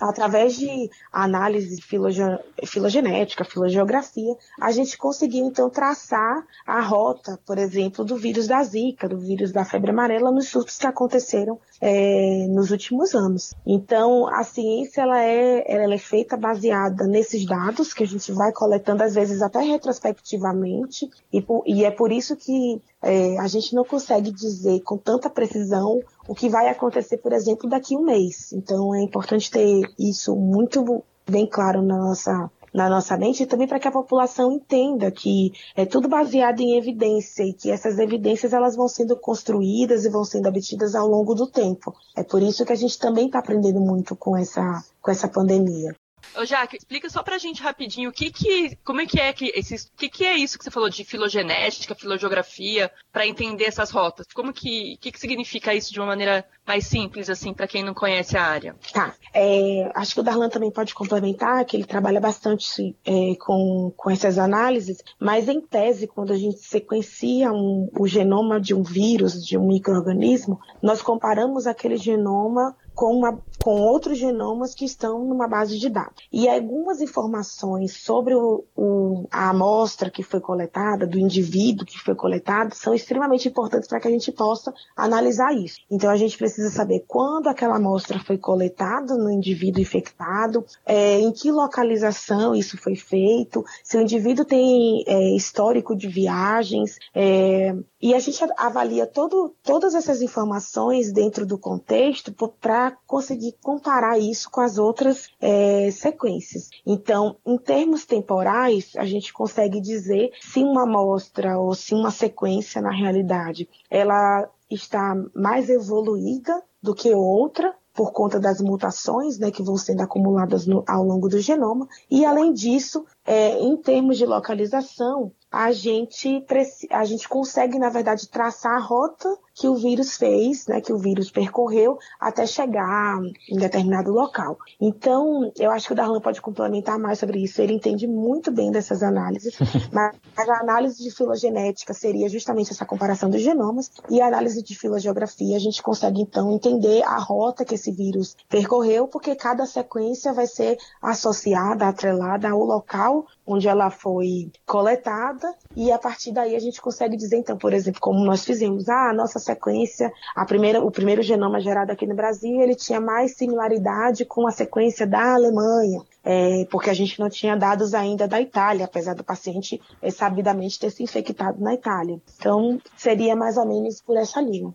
[0.01, 2.23] através de análise filoge
[2.65, 9.09] filogenética, filogeografia, a gente conseguiu então traçar a rota, por exemplo, do vírus da Zika,
[9.09, 13.55] do vírus da febre amarela, nos surtos que aconteceram é, nos últimos anos.
[13.67, 18.53] Então, a ciência ela é, ela é feita baseada nesses dados que a gente vai
[18.53, 23.85] coletando, às vezes até retrospectivamente, e, e é por isso que é, a gente não
[23.85, 28.53] consegue dizer com tanta precisão o que vai acontecer, por exemplo, daqui a um mês.
[28.53, 33.69] Então, é importante ter isso muito bem claro na nossa na nossa mente e também
[33.69, 38.53] para que a população entenda que é tudo baseado em evidência e que essas evidências
[38.53, 41.95] elas vão sendo construídas e vão sendo obtidas ao longo do tempo.
[42.17, 45.95] É por isso que a gente também está aprendendo muito com essa, com essa pandemia.
[46.37, 49.53] Ô, Jaque, explica só pra gente rapidinho o que que, como é que é que
[49.55, 54.27] esses, que que é isso que você falou de filogenética, filogeografia, para entender essas rotas?
[54.35, 57.95] Como que, que que significa isso de uma maneira mais simples, assim, para quem não
[57.95, 58.75] conhece a área?
[58.93, 63.93] Tá, é, acho que o Darlan também pode complementar, que ele trabalha bastante é, com,
[63.97, 68.83] com essas análises, mas em tese, quando a gente sequencia um, o genoma de um
[68.83, 75.25] vírus, de um microorganismo, nós comparamos aquele genoma com, uma, com outros genomas que estão
[75.25, 76.25] numa base de dados.
[76.33, 82.15] E algumas informações sobre o, o, a amostra que foi coletada, do indivíduo que foi
[82.15, 85.79] coletado, são extremamente importantes para que a gente possa analisar isso.
[85.91, 91.33] Então a gente precisa saber quando aquela amostra foi coletada no indivíduo infectado, é, em
[91.33, 97.75] que localização isso foi feito, se o indivíduo tem é, histórico de viagens, é,
[98.05, 104.51] e a gente avalia todo, todas essas informações dentro do contexto para conseguir comparar isso
[104.51, 106.69] com as outras é, sequências.
[106.85, 112.83] Então, em termos temporais, a gente consegue dizer se uma amostra ou se uma sequência,
[112.83, 119.63] na realidade, ela está mais evoluída do que outra, por conta das mutações né, que
[119.63, 121.89] vão sendo acumuladas no, ao longo do genoma.
[122.11, 126.45] E, além disso, é, em termos de localização, a gente,
[126.91, 130.99] a gente consegue, na verdade, traçar a rota que o vírus fez, né, que o
[130.99, 134.59] vírus percorreu até chegar em determinado local.
[134.81, 137.63] Então, eu acho que o Darlan pode complementar mais sobre isso.
[137.63, 139.55] Ele entende muito bem dessas análises,
[139.93, 144.77] mas a análise de filogenética seria justamente essa comparação dos genomas e a análise de
[144.77, 150.33] filogeografia a gente consegue então entender a rota que esse vírus percorreu, porque cada sequência
[150.33, 156.57] vai ser associada, atrelada ao local now onde ela foi coletada e a partir daí
[156.57, 160.45] a gente consegue dizer então, por exemplo, como nós fizemos, ah, a nossa sequência, a
[160.45, 165.07] primeira, o primeiro genoma gerado aqui no Brasil, ele tinha mais similaridade com a sequência
[165.07, 169.81] da Alemanha, é, porque a gente não tinha dados ainda da Itália, apesar do paciente
[170.01, 172.19] é, sabidamente ter se infectado na Itália.
[172.39, 174.73] Então, seria mais ou menos por essa linha.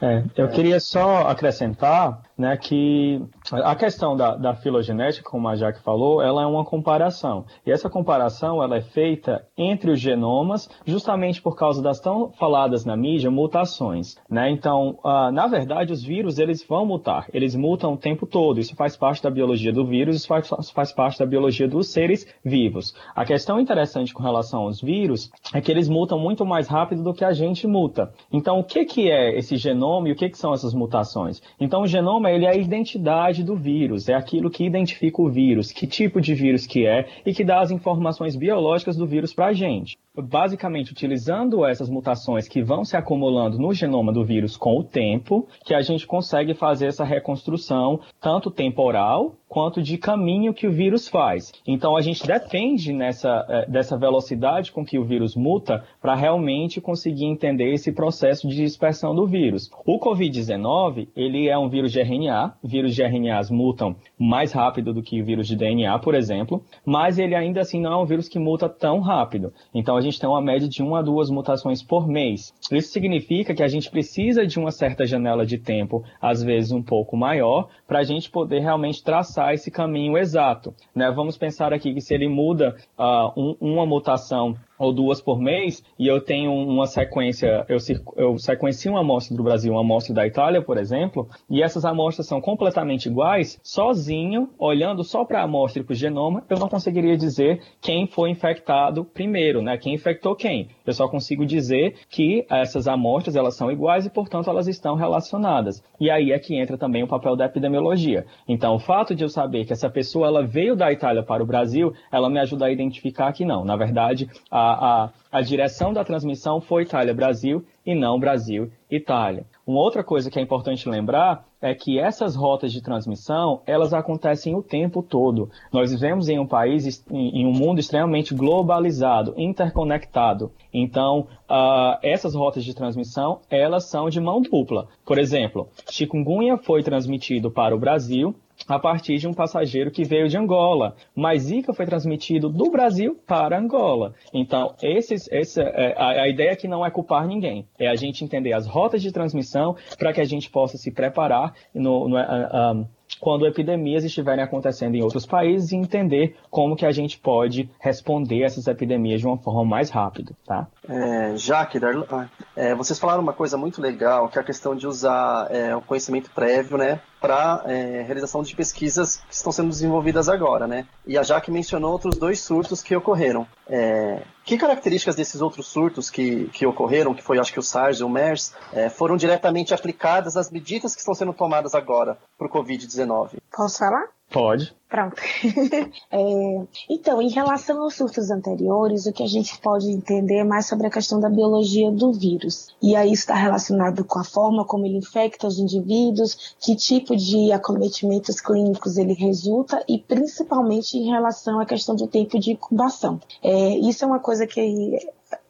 [0.00, 5.82] É, eu queria só acrescentar né, que a questão da, da filogenética, como a Jaque
[5.82, 7.44] falou, ela é uma comparação.
[7.66, 12.84] E essa comparação ela é feita entre os genomas, justamente por causa das tão faladas
[12.84, 14.16] na mídia mutações.
[14.30, 14.50] Né?
[14.50, 18.60] Então, uh, na verdade, os vírus eles vão mutar, eles mutam o tempo todo.
[18.60, 22.26] Isso faz parte da biologia do vírus, isso faz, faz parte da biologia dos seres
[22.44, 22.94] vivos.
[23.14, 27.14] A questão interessante com relação aos vírus é que eles mutam muito mais rápido do
[27.14, 28.12] que a gente muta.
[28.32, 31.42] Então, o que, que é esse genoma e o que, que são essas mutações?
[31.60, 35.72] Então, o genoma ele é a identidade do vírus, é aquilo que identifica o vírus,
[35.72, 37.95] que tipo de vírus que é e que dá as informações
[38.36, 43.72] biológicas do vírus para a gente basicamente utilizando essas mutações que vão se acumulando no
[43.72, 49.36] genoma do vírus com o tempo, que a gente consegue fazer essa reconstrução tanto temporal
[49.48, 51.52] quanto de caminho que o vírus faz.
[51.66, 56.80] Então a gente depende nessa, eh, dessa velocidade com que o vírus muta para realmente
[56.80, 59.70] conseguir entender esse processo de dispersão do vírus.
[59.86, 65.02] O Covid-19, ele é um vírus de RNA, vírus de RNAs mutam mais rápido do
[65.02, 68.28] que o vírus de DNA, por exemplo, mas ele ainda assim não é um vírus
[68.28, 69.52] que muta tão rápido.
[69.72, 72.54] Então a gente tem uma média de uma a duas mutações por mês.
[72.72, 76.82] Isso significa que a gente precisa de uma certa janela de tempo, às vezes um
[76.82, 80.74] pouco maior, para a gente poder realmente traçar esse caminho exato.
[80.94, 81.10] Né?
[81.10, 85.82] Vamos pensar aqui que se ele muda uh, um, uma mutação ou duas por mês,
[85.98, 87.78] e eu tenho uma sequência, eu,
[88.16, 92.26] eu sequencio uma amostra do Brasil, uma amostra da Itália, por exemplo, e essas amostras
[92.26, 96.68] são completamente iguais, sozinho, olhando só para a amostra e para o genoma, eu não
[96.68, 99.76] conseguiria dizer quem foi infectado primeiro, né?
[99.76, 100.68] Quem infectou quem.
[100.84, 105.82] Eu só consigo dizer que essas amostras, elas são iguais e, portanto, elas estão relacionadas.
[106.00, 108.26] E aí é que entra também o papel da epidemiologia.
[108.48, 111.46] Então, o fato de eu saber que essa pessoa, ela veio da Itália para o
[111.46, 113.64] Brasil, ela me ajuda a identificar que não.
[113.64, 119.46] Na verdade, a a, a, direção da transmissão foi Itália-Brasil e não Brasil-Itália.
[119.66, 124.54] Uma outra coisa que é importante lembrar é que essas rotas de transmissão, elas acontecem
[124.54, 125.50] o tempo todo.
[125.72, 130.52] Nós vivemos em um país, em um mundo extremamente globalizado, interconectado.
[130.72, 134.88] Então, uh, essas rotas de transmissão, elas são de mão dupla.
[135.04, 138.34] Por exemplo, chikungunya foi transmitido para o Brasil,
[138.68, 140.96] a partir de um passageiro que veio de Angola.
[141.14, 144.14] Mas Zika foi transmitido do Brasil para Angola.
[144.32, 147.66] Então, esses, essa, é, a, a, ideia aqui não é culpar ninguém.
[147.78, 151.54] É a gente entender as rotas de transmissão para que a gente possa se preparar
[151.74, 152.86] no, no, uh,
[153.20, 158.42] quando epidemias estiverem acontecendo em outros países e entender como que a gente pode responder
[158.42, 160.66] essas epidemias de uma forma mais rápida, tá?
[160.88, 161.78] É, Jaque,
[162.10, 165.74] ah, é, vocês falaram uma coisa muito legal, que é a questão de usar é,
[165.74, 170.86] o conhecimento prévio, né, para é, realização de pesquisas que estão sendo desenvolvidas agora, né?
[171.04, 173.44] E a Jaque mencionou outros dois surtos que ocorreram.
[173.68, 177.98] É, que características desses outros surtos que, que ocorreram, que foi acho que o SARS
[177.98, 182.46] e o MERS, é, foram diretamente aplicadas às medidas que estão sendo tomadas agora para
[182.46, 183.38] o Covid-19?
[183.52, 184.15] Posso falar?
[184.30, 184.74] Pode.
[184.88, 185.16] Pronto.
[186.10, 190.66] é, então, em relação aos surtos anteriores, o que a gente pode entender é mais
[190.66, 192.68] sobre a questão da biologia do vírus.
[192.82, 197.52] E aí está relacionado com a forma como ele infecta os indivíduos, que tipo de
[197.52, 203.20] acometimentos clínicos ele resulta e principalmente em relação à questão do tempo de incubação.
[203.42, 204.60] É, isso é uma coisa que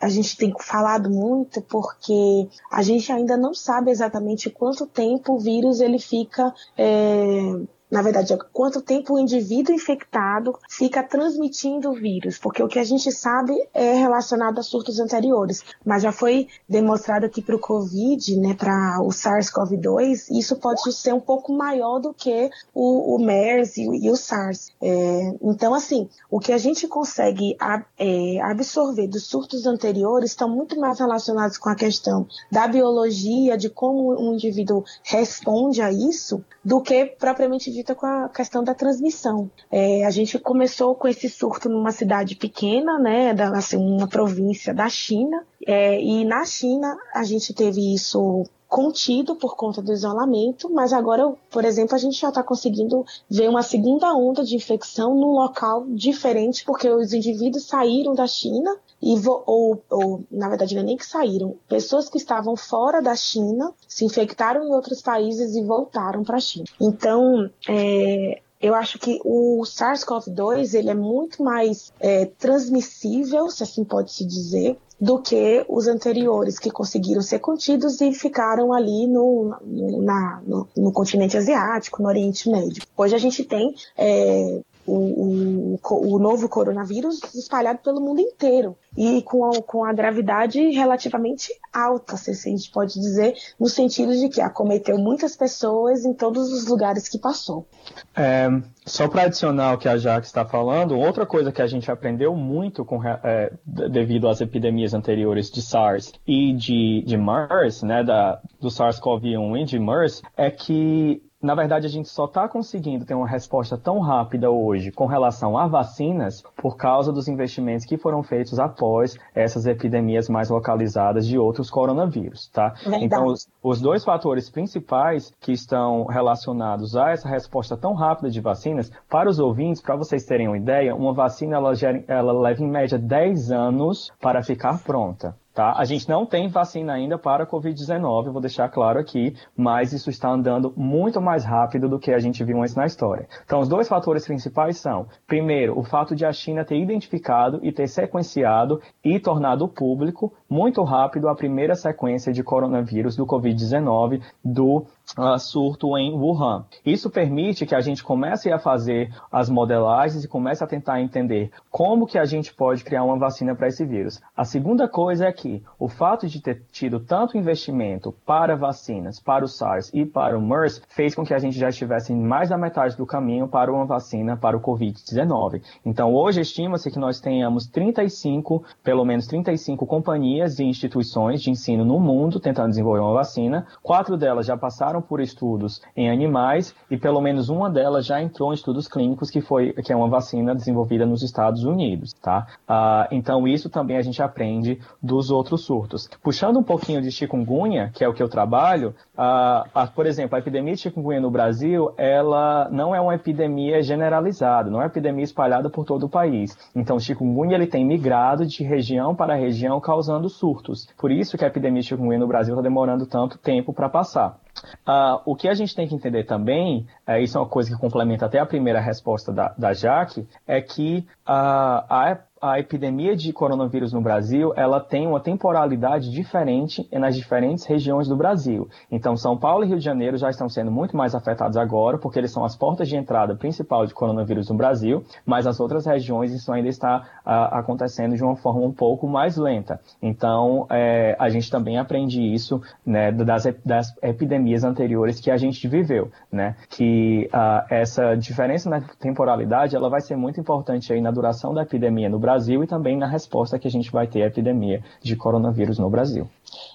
[0.01, 5.39] a gente tem falado muito porque a gente ainda não sabe exatamente quanto tempo o
[5.39, 11.95] vírus ele fica é, na verdade, é quanto tempo o indivíduo infectado fica transmitindo o
[11.95, 16.49] vírus, porque o que a gente sabe é relacionado a surtos anteriores, mas já foi
[16.69, 22.01] demonstrado que para o Covid, né, para o SARS-CoV-2, isso pode ser um pouco maior
[22.01, 24.73] do que o, o MERS e, e o SARS.
[24.81, 27.57] É, então, assim, o que a gente consegue
[27.99, 33.71] é, absorver dos surtos anteriores estão muito mais relacionados com a questão da biologia, de
[33.71, 39.51] como um indivíduo responde a isso, do que propriamente dita com a questão da transmissão.
[39.71, 44.73] É, a gente começou com esse surto numa cidade pequena, né, da, assim, uma província
[44.73, 50.69] da China, é, e na China a gente teve isso contido por conta do isolamento,
[50.73, 55.15] mas agora, por exemplo, a gente já está conseguindo ver uma segunda onda de infecção
[55.15, 60.83] num local diferente, porque os indivíduos saíram da China e ou, ou, na verdade não
[60.83, 65.55] é nem que saíram, pessoas que estavam fora da China se infectaram em outros países
[65.55, 66.67] e voltaram para a China.
[66.81, 73.85] Então, é, eu acho que o SARS-CoV-2 ele é muito mais é, transmissível, se assim
[73.85, 79.55] pode se dizer, do que os anteriores, que conseguiram ser contidos e ficaram ali no,
[80.03, 82.83] na, no, no continente asiático, no Oriente Médio.
[82.97, 89.21] Hoje a gente tem é, o, o, o novo coronavírus espalhado pelo mundo inteiro e
[89.23, 94.29] com a, com a gravidade relativamente alta, se a gente pode dizer, no sentido de
[94.29, 97.67] que acometeu muitas pessoas em todos os lugares que passou.
[98.15, 98.49] É,
[98.85, 102.35] só para adicionar o que a Jaque está falando, outra coisa que a gente aprendeu
[102.35, 108.41] muito com, é, devido às epidemias anteriores de SARS e de, de MERS, né, da,
[108.61, 113.15] do SARS-CoV-1 e de MERS, é que na verdade, a gente só está conseguindo ter
[113.15, 118.23] uma resposta tão rápida hoje com relação a vacinas por causa dos investimentos que foram
[118.23, 122.71] feitos após essas epidemias mais localizadas de outros coronavírus, tá?
[122.71, 123.05] Verdade.
[123.05, 128.41] Então, os, os, dois fatores principais que estão relacionados a essa resposta tão rápida de
[128.41, 131.73] vacinas, para os ouvintes, para vocês terem uma ideia, uma vacina ela,
[132.09, 135.37] ela leva em média 10 anos para ficar pronta.
[135.57, 135.73] Tá?
[135.75, 140.11] A gente não tem vacina ainda para a Covid-19, vou deixar claro aqui, mas isso
[140.11, 143.27] está andando muito mais rápido do que a gente viu antes na história.
[143.43, 147.73] Então, os dois fatores principais são, primeiro, o fato de a China ter identificado e
[147.73, 154.85] ter sequenciado e tornado público muito rápido a primeira sequência de coronavírus do Covid-19 do
[155.19, 156.65] uh, surto em Wuhan.
[156.85, 161.51] Isso permite que a gente comece a fazer as modelagens e comece a tentar entender
[161.71, 164.21] como que a gente pode criar uma vacina para esse vírus.
[164.37, 169.45] A segunda coisa é que o fato de ter tido tanto investimento para vacinas, para
[169.45, 172.49] o SARS e para o MERS, fez com que a gente já estivesse em mais
[172.49, 175.63] da metade do caminho para uma vacina para o Covid-19.
[175.85, 181.85] Então, hoje estima-se que nós tenhamos 35, pelo menos 35 companhias e instituições de ensino
[181.85, 183.67] no mundo tentando desenvolver uma vacina.
[183.83, 188.21] Quatro delas já passaram passaram por estudos em animais e pelo menos uma delas já
[188.23, 192.47] entrou em estudos clínicos, que foi que é uma vacina desenvolvida nos Estados Unidos, tá?
[192.67, 196.09] Ah, então isso também a gente aprende dos outros surtos.
[196.23, 200.39] Puxando um pouquinho de chikungunya, que é o que eu trabalho, ah, por exemplo, a
[200.39, 205.25] epidemia de chikungunya no Brasil, ela não é uma epidemia generalizada, não é uma epidemia
[205.25, 206.57] espalhada por todo o país.
[206.75, 210.89] Então, o chikungunya ele tem migrado de região para região, causando surtos.
[210.99, 214.39] Por isso que a epidemia de chikungunya no Brasil está demorando tanto tempo para passar.
[214.87, 217.81] Uh, o que a gente tem que entender também, é, isso é uma coisa que
[217.81, 223.33] complementa até a primeira resposta da, da Jaque, é que uh, a a epidemia de
[223.33, 228.69] coronavírus no Brasil, ela tem uma temporalidade diferente nas diferentes regiões do Brasil.
[228.91, 232.19] Então, São Paulo e Rio de Janeiro já estão sendo muito mais afetados agora, porque
[232.19, 236.33] eles são as portas de entrada principal de coronavírus no Brasil, mas as outras regiões
[236.33, 239.81] isso ainda está a, acontecendo de uma forma um pouco mais lenta.
[240.01, 245.67] Então, é, a gente também aprende isso né, das, das, epidemias anteriores que a gente
[245.69, 246.57] viveu, né?
[246.69, 251.63] Que a, essa diferença na temporalidade, ela vai ser muito importante aí na duração da
[251.63, 254.85] epidemia no Brasil, Brasil e também na resposta que a gente vai ter à epidemia
[255.03, 256.29] de coronavírus no Brasil.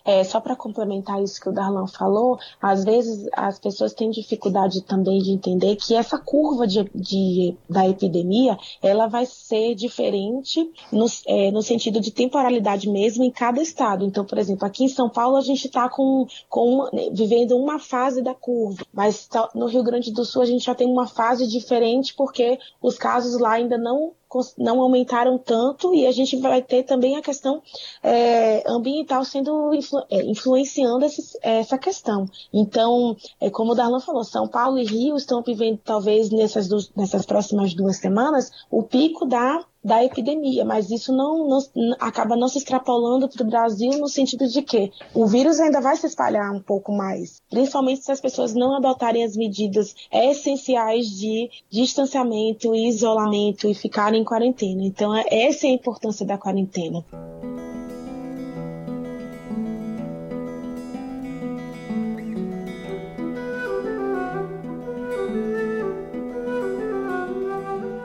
[0.03, 4.81] É, só para complementar isso que o Darlan falou, às vezes as pessoas têm dificuldade
[4.81, 11.05] também de entender que essa curva de, de da epidemia ela vai ser diferente no,
[11.27, 14.03] é, no, sentido de temporalidade mesmo em cada estado.
[14.03, 17.79] Então, por exemplo, aqui em São Paulo a gente está com, com né, vivendo uma
[17.79, 21.47] fase da curva, mas no Rio Grande do Sul a gente já tem uma fase
[21.47, 24.13] diferente porque os casos lá ainda não
[24.57, 27.61] não aumentaram tanto e a gente vai ter também a questão
[28.03, 31.05] é, ambiental sendo influ, é, influenciando
[31.41, 32.25] essa questão.
[32.53, 37.25] Então, é, como o Darlan falou, São Paulo e Rio estão vivendo talvez nessas, nessas
[37.25, 41.59] próximas duas semanas o pico da da epidemia, mas isso não, não
[41.99, 45.95] acaba não se extrapolando para o Brasil no sentido de que o vírus ainda vai
[45.95, 51.49] se espalhar um pouco mais, principalmente se as pessoas não adotarem as medidas essenciais de
[51.69, 54.83] distanciamento e isolamento e ficarem em quarentena.
[54.83, 57.03] Então, é, essa é a importância da quarentena.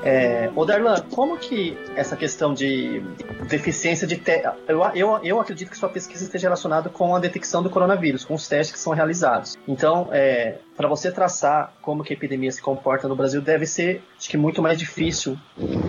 [0.07, 3.03] É, o Darlan, como que essa questão de
[3.49, 4.41] deficiência de te...
[4.69, 8.35] eu, eu, eu acredito que sua pesquisa esteja relacionada com a detecção do coronavírus, com
[8.35, 9.57] os testes que são realizados.
[9.67, 14.01] Então, é, para você traçar como que a epidemia se comporta no Brasil, deve ser,
[14.17, 15.37] acho que muito mais difícil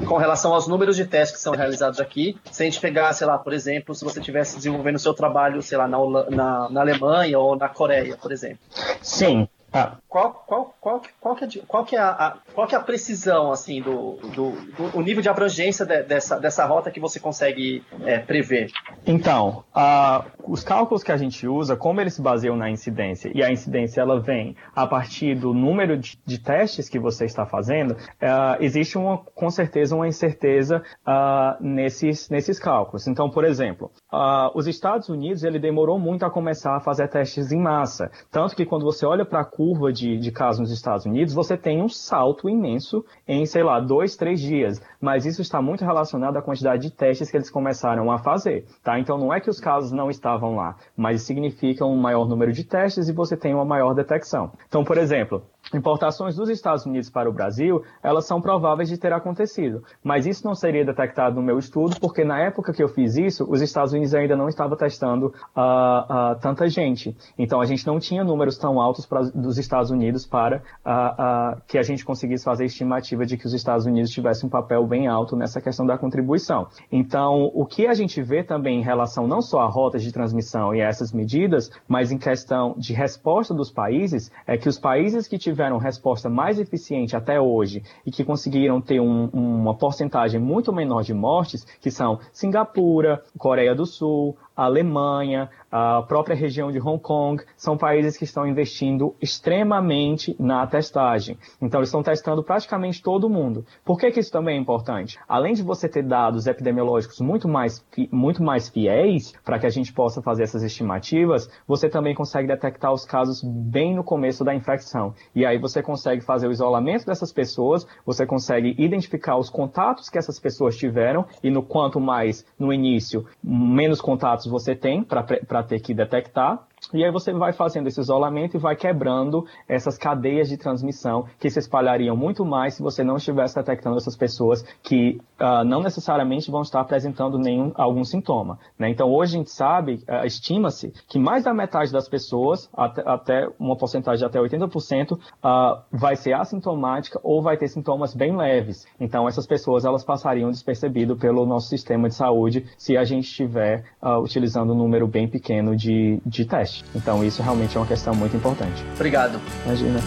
[0.07, 2.35] com relação aos números de testes que são realizados aqui.
[2.51, 5.77] Se a gente pegar, sei lá, por exemplo, se você estivesse desenvolvendo seu trabalho, sei
[5.77, 5.97] lá, na,
[6.31, 8.57] na, na Alemanha ou na Coreia, por exemplo.
[8.99, 9.47] Sim,
[9.77, 9.97] ah.
[10.07, 13.51] Qual, qual, qual, qual, que é, qual, que é a, qual que é a precisão
[13.51, 17.83] assim do, do, do o nível de abrangência de, dessa, dessa rota que você consegue
[18.03, 18.71] é, prever?
[19.05, 23.43] Então, uh, os cálculos que a gente usa, como eles se baseiam na incidência e
[23.43, 27.91] a incidência ela vem a partir do número de, de testes que você está fazendo,
[27.91, 33.07] uh, existe uma, com certeza uma incerteza uh, nesses, nesses cálculos.
[33.07, 37.51] Então, por exemplo, uh, os Estados Unidos ele demorou muito a começar a fazer testes
[37.51, 38.09] em massa.
[38.31, 41.57] Tanto que quando você olha para a curva de, de casos nos Estados Unidos, você
[41.57, 44.81] tem um salto imenso em, sei lá, dois, três dias.
[45.01, 48.65] Mas isso está muito relacionado à quantidade de testes que eles começaram a fazer.
[48.83, 48.99] Tá?
[48.99, 52.63] Então não é que os casos não estavam lá, mas significa um maior número de
[52.63, 54.51] testes e você tem uma maior detecção.
[54.67, 55.43] Então, por exemplo,
[55.73, 59.83] importações dos Estados Unidos para o Brasil, elas são prováveis de ter acontecido.
[60.03, 63.45] Mas isso não seria detectado no meu estudo, porque na época que eu fiz isso,
[63.49, 67.15] os Estados Unidos ainda não estavam testando uh, uh, tanta gente.
[67.37, 71.77] Então a gente não tinha números tão altos pra, dos Estados Unidos para uh, que
[71.77, 75.07] a gente conseguisse fazer a estimativa de que os Estados Unidos tivessem um papel bem
[75.07, 76.67] alto nessa questão da contribuição.
[76.91, 80.73] Então, o que a gente vê também em relação não só a rotas de transmissão
[80.73, 85.27] e a essas medidas, mas em questão de resposta dos países, é que os países
[85.27, 90.73] que tiveram resposta mais eficiente até hoje e que conseguiram ter um, uma porcentagem muito
[90.73, 96.99] menor de mortes, que são Singapura, Coreia do Sul, Alemanha, a própria região de Hong
[96.99, 101.37] Kong, são países que estão investindo extremamente na testagem.
[101.61, 103.63] Então, eles estão testando praticamente todo mundo.
[103.85, 105.19] Por que, que isso também é importante?
[105.27, 109.93] Além de você ter dados epidemiológicos muito mais, muito mais fiéis para que a gente
[109.93, 115.13] possa fazer essas estimativas, você também consegue detectar os casos bem no começo da infecção.
[115.35, 120.17] E aí você consegue fazer o isolamento dessas pessoas, você consegue identificar os contatos que
[120.17, 125.79] essas pessoas tiveram e no quanto mais no início, menos contatos você tem para ter
[125.79, 126.65] que detectar.
[126.93, 131.49] E aí você vai fazendo esse isolamento e vai quebrando essas cadeias de transmissão que
[131.49, 136.51] se espalhariam muito mais se você não estivesse detectando essas pessoas que uh, não necessariamente
[136.51, 138.59] vão estar apresentando nenhum algum sintoma.
[138.77, 138.89] Né?
[138.89, 143.49] Então hoje a gente sabe, uh, estima-se que mais da metade das pessoas, até, até
[143.59, 148.35] uma porcentagem de até 80%, uh, ah, vai ser assintomática ou vai ter sintomas bem
[148.35, 148.85] leves.
[148.99, 153.83] Então essas pessoas elas passariam despercebido pelo nosso sistema de saúde se a gente estiver
[154.21, 156.83] utilizando um número bem pequeno de, de testes.
[156.95, 158.83] Então isso realmente é uma questão muito importante.
[158.95, 159.39] Obrigado.
[159.65, 159.99] Imagina.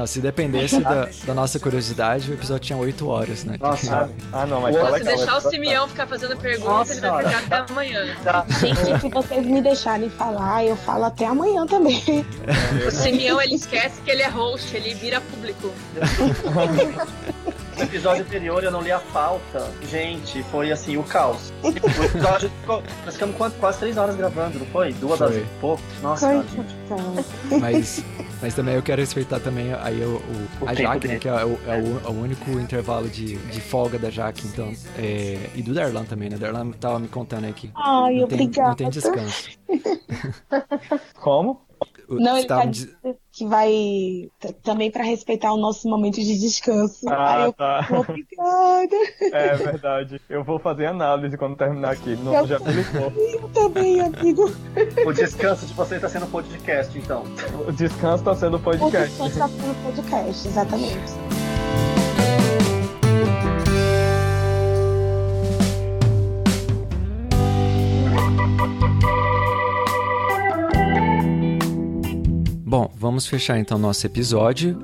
[0.00, 3.58] Não, se dependesse da, da, nossa curiosidade, o episódio tinha 8 horas, né?
[3.60, 4.08] Nossa.
[4.32, 8.16] Ah, não, mas Se deixar o Simeão ficar fazendo perguntas, ele vai ficar até amanhã.
[8.22, 8.46] Tá.
[8.48, 12.24] Gente, se vocês me deixarem falar, eu falo até amanhã também.
[12.86, 15.70] O Simeão, ele esquece que ele é host, ele vira público.
[17.76, 19.70] No episódio anterior eu não li a pauta.
[19.88, 21.52] Gente, foi assim, o caos.
[21.62, 21.68] O
[22.04, 22.82] episódio ficou.
[23.04, 24.92] Nós ficamos quase três horas gravando, não foi?
[24.94, 25.26] Duas foi.
[25.26, 25.82] horas e pouco.
[26.02, 27.60] Nossa, gente.
[27.60, 28.04] Mas,
[28.42, 31.32] mas também eu quero respeitar também aí o, o, o a Jaque, né, que é,
[31.32, 34.72] o, é o, é o, único intervalo de, de folga da Jaque, então.
[34.98, 36.36] É, e do Darlan também, né?
[36.36, 37.70] Darlan tava me contando aqui.
[37.76, 38.74] Ai, não obrigada.
[38.74, 39.50] Tem, não tem descanso.
[41.20, 41.66] Como?
[42.08, 42.62] Não, ele tá.
[43.32, 44.28] Que vai
[44.62, 47.08] também para respeitar o nosso momento de descanso.
[47.08, 47.52] Ah, eu...
[47.52, 47.86] tá.
[47.90, 48.30] Obrigada.
[49.32, 50.20] É verdade.
[50.28, 52.16] Eu vou fazer análise quando terminar aqui.
[52.16, 53.12] Não, eu já publicou.
[53.16, 54.50] Eu também, amigo.
[55.06, 57.24] O descanso de você está sendo podcast, então.
[57.66, 59.20] O descanso está sendo podcast.
[59.20, 61.39] O descanso está sendo podcast, exatamente.
[72.70, 74.80] Bom, vamos fechar então nosso episódio.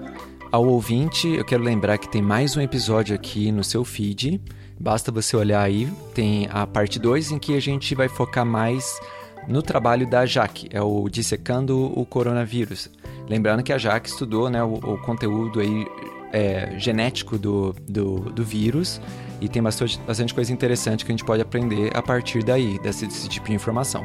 [0.51, 4.41] Ao ouvinte, eu quero lembrar que tem mais um episódio aqui no seu feed.
[4.77, 8.99] Basta você olhar aí, tem a parte 2 em que a gente vai focar mais
[9.47, 12.91] no trabalho da Jaque, é o Dissecando o Coronavírus.
[13.29, 15.87] Lembrando que a Jaque estudou né, o, o conteúdo aí,
[16.33, 19.01] é, genético do, do, do, vírus
[19.41, 23.07] e tem bastante, bastante coisa interessante que a gente pode aprender a partir daí, desse,
[23.07, 24.05] desse tipo de informação.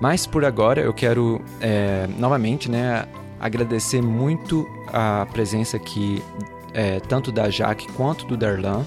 [0.00, 3.06] Mas por agora eu quero é, novamente né,
[3.40, 6.22] agradecer muito a presença aqui
[6.72, 8.84] é, tanto da Jaque quanto do Darlan.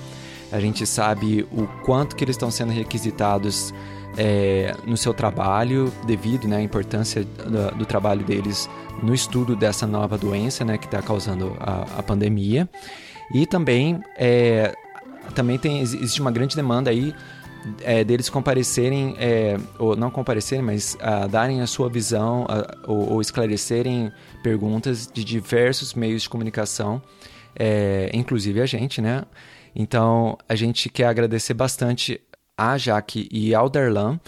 [0.52, 3.74] A gente sabe o quanto que eles estão sendo requisitados
[4.18, 8.70] é, no seu trabalho, devido né, à importância do, do, trabalho deles
[9.02, 12.70] no estudo dessa nova doença né, que está causando a, a, pandemia.
[13.34, 14.76] E também, é,
[15.34, 17.14] também tem, existe uma grande demanda aí
[17.82, 23.14] é, deles comparecerem, é, ou não comparecerem, mas uh, darem a sua visão uh, ou,
[23.14, 24.12] ou, esclarecerem
[24.44, 27.02] perguntas de diversos meios de comunicação,
[27.56, 29.24] é, inclusive a gente, né?
[29.76, 32.20] Então, a gente quer agradecer bastante
[32.58, 34.20] a Jaque e ao Darlan,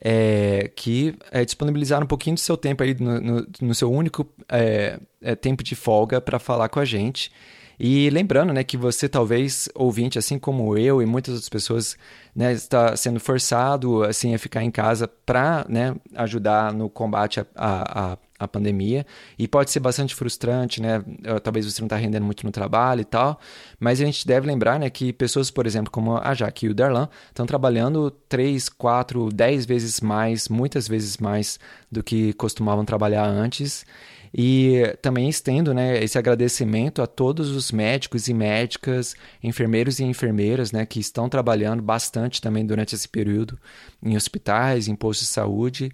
[0.00, 4.26] é, que é, disponibilizaram um pouquinho do seu tempo aí no, no, no seu único
[4.48, 7.32] é, é tempo de folga para falar com a gente.
[7.78, 11.96] E lembrando, né, que você talvez, ouvinte, assim como eu e muitas outras pessoas,
[12.34, 18.18] né, está sendo forçado, assim, a ficar em casa para, né, ajudar no combate à,
[18.52, 19.04] pandemia
[19.36, 21.02] e pode ser bastante frustrante, né?
[21.42, 23.40] Talvez você não está rendendo muito no trabalho e tal,
[23.80, 26.74] mas a gente deve lembrar, né, que pessoas, por exemplo, como a Jaque e o
[26.74, 31.58] Darlan, estão trabalhando 3, 4, 10 vezes mais, muitas vezes mais
[31.90, 33.84] do que costumavam trabalhar antes.
[34.32, 40.72] E também estendo né, esse agradecimento a todos os médicos e médicas, enfermeiros e enfermeiras
[40.72, 43.58] né, que estão trabalhando bastante também durante esse período
[44.02, 45.92] em hospitais, em postos de saúde,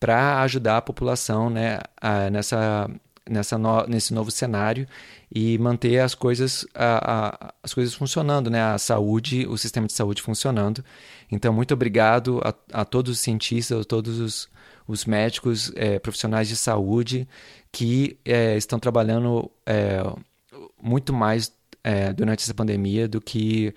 [0.00, 2.90] para ajudar a população né, a, nessa,
[3.28, 4.86] nessa no, nesse novo cenário
[5.34, 8.62] e manter as coisas, a, a, as coisas funcionando, né?
[8.62, 10.84] a saúde, o sistema de saúde funcionando.
[11.30, 14.48] Então, muito obrigado a, a todos os cientistas, a todos os,
[14.86, 17.28] os médicos, é, profissionais de saúde
[17.72, 20.02] que é, estão trabalhando é,
[20.80, 23.74] muito mais é, durante essa pandemia do que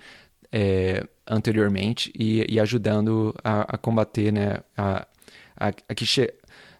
[0.52, 5.06] é, anteriormente e, e, ajudando a, a combater né, a,
[5.56, 5.94] a, a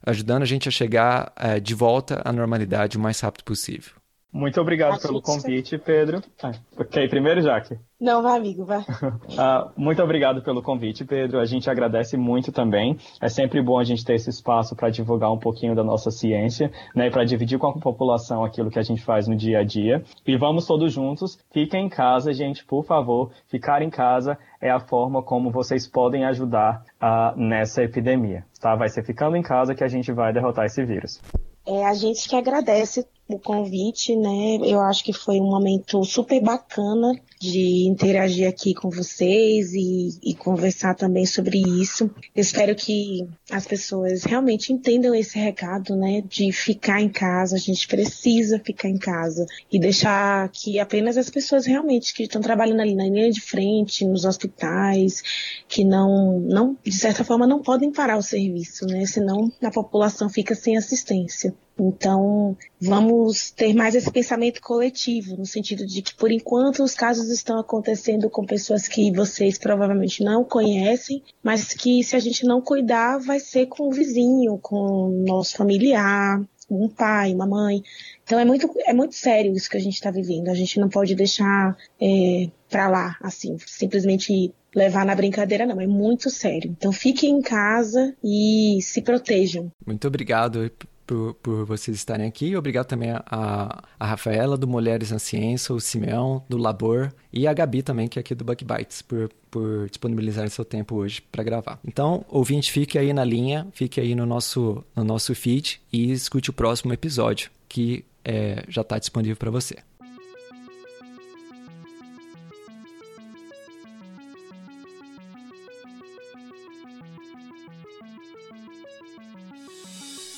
[0.07, 3.98] ajudando a gente a chegar uh, de volta à normalidade o mais rápido possível.
[4.31, 6.23] Muito obrigado pelo convite, Pedro.
[6.43, 7.79] Ah, ok, primeiro, Jaque.
[7.99, 8.85] Não, vai, amigo, vai.
[9.39, 11.41] ah, muito obrigado pelo convite, Pedro.
[11.41, 12.99] A gente agradece muito também.
[13.23, 16.71] É sempre bom a gente ter esse espaço para divulgar um pouquinho da nossa ciência,
[16.95, 20.05] né, para dividir com a população aquilo que a gente faz no dia a dia.
[20.27, 21.39] E vamos todos juntos.
[21.51, 23.33] Fiquem em casa, gente, por favor.
[23.49, 28.45] Ficar em casa é a forma como vocês podem ajudar ah, nessa epidemia.
[28.61, 28.77] Tá?
[28.77, 31.19] Vai ser ficando em casa que a gente vai derrotar esse vírus.
[31.67, 34.57] É a gente que agradece o convite, né?
[34.65, 40.35] Eu acho que foi um momento super bacana de interagir aqui com vocês e, e,
[40.35, 42.11] conversar também sobre isso.
[42.35, 46.23] Espero que as pessoas realmente entendam esse recado, né?
[46.27, 51.29] De ficar em casa, a gente precisa ficar em casa e deixar que apenas as
[51.29, 55.23] pessoas realmente que estão trabalhando ali na linha de frente, nos hospitais,
[55.69, 59.05] que não, não de certa forma, não podem parar o serviço, né?
[59.05, 61.55] Senão a população fica sem assistência.
[61.79, 67.31] Então, vamos ter mais esse pensamento coletivo, no sentido de que, por enquanto, os casos
[67.31, 72.61] estão acontecendo com pessoas que vocês provavelmente não conhecem, mas que, se a gente não
[72.61, 77.83] cuidar, vai ser com o vizinho, com o nosso familiar, um pai, uma mãe.
[78.25, 80.49] Então, é muito, é muito sério isso que a gente está vivendo.
[80.49, 85.81] A gente não pode deixar é, para lá, assim, simplesmente levar na brincadeira, não.
[85.81, 86.71] É muito sério.
[86.77, 89.73] Então, fiquem em casa e se protejam.
[89.87, 90.71] Muito obrigado
[91.09, 92.55] por, por vocês estarem aqui.
[92.55, 97.53] Obrigado também a, a Rafaela, do Mulheres na Ciência, o Simeão, do Labor, e a
[97.55, 101.43] Gabi também, que é aqui do Bug Bites, por, por disponibilizar seu tempo hoje para
[101.43, 101.81] gravar.
[101.85, 106.51] Então, ouvinte, fique aí na linha, fique aí no nosso, no nosso feed e escute
[106.51, 109.77] o próximo episódio, que é, já está disponível para você.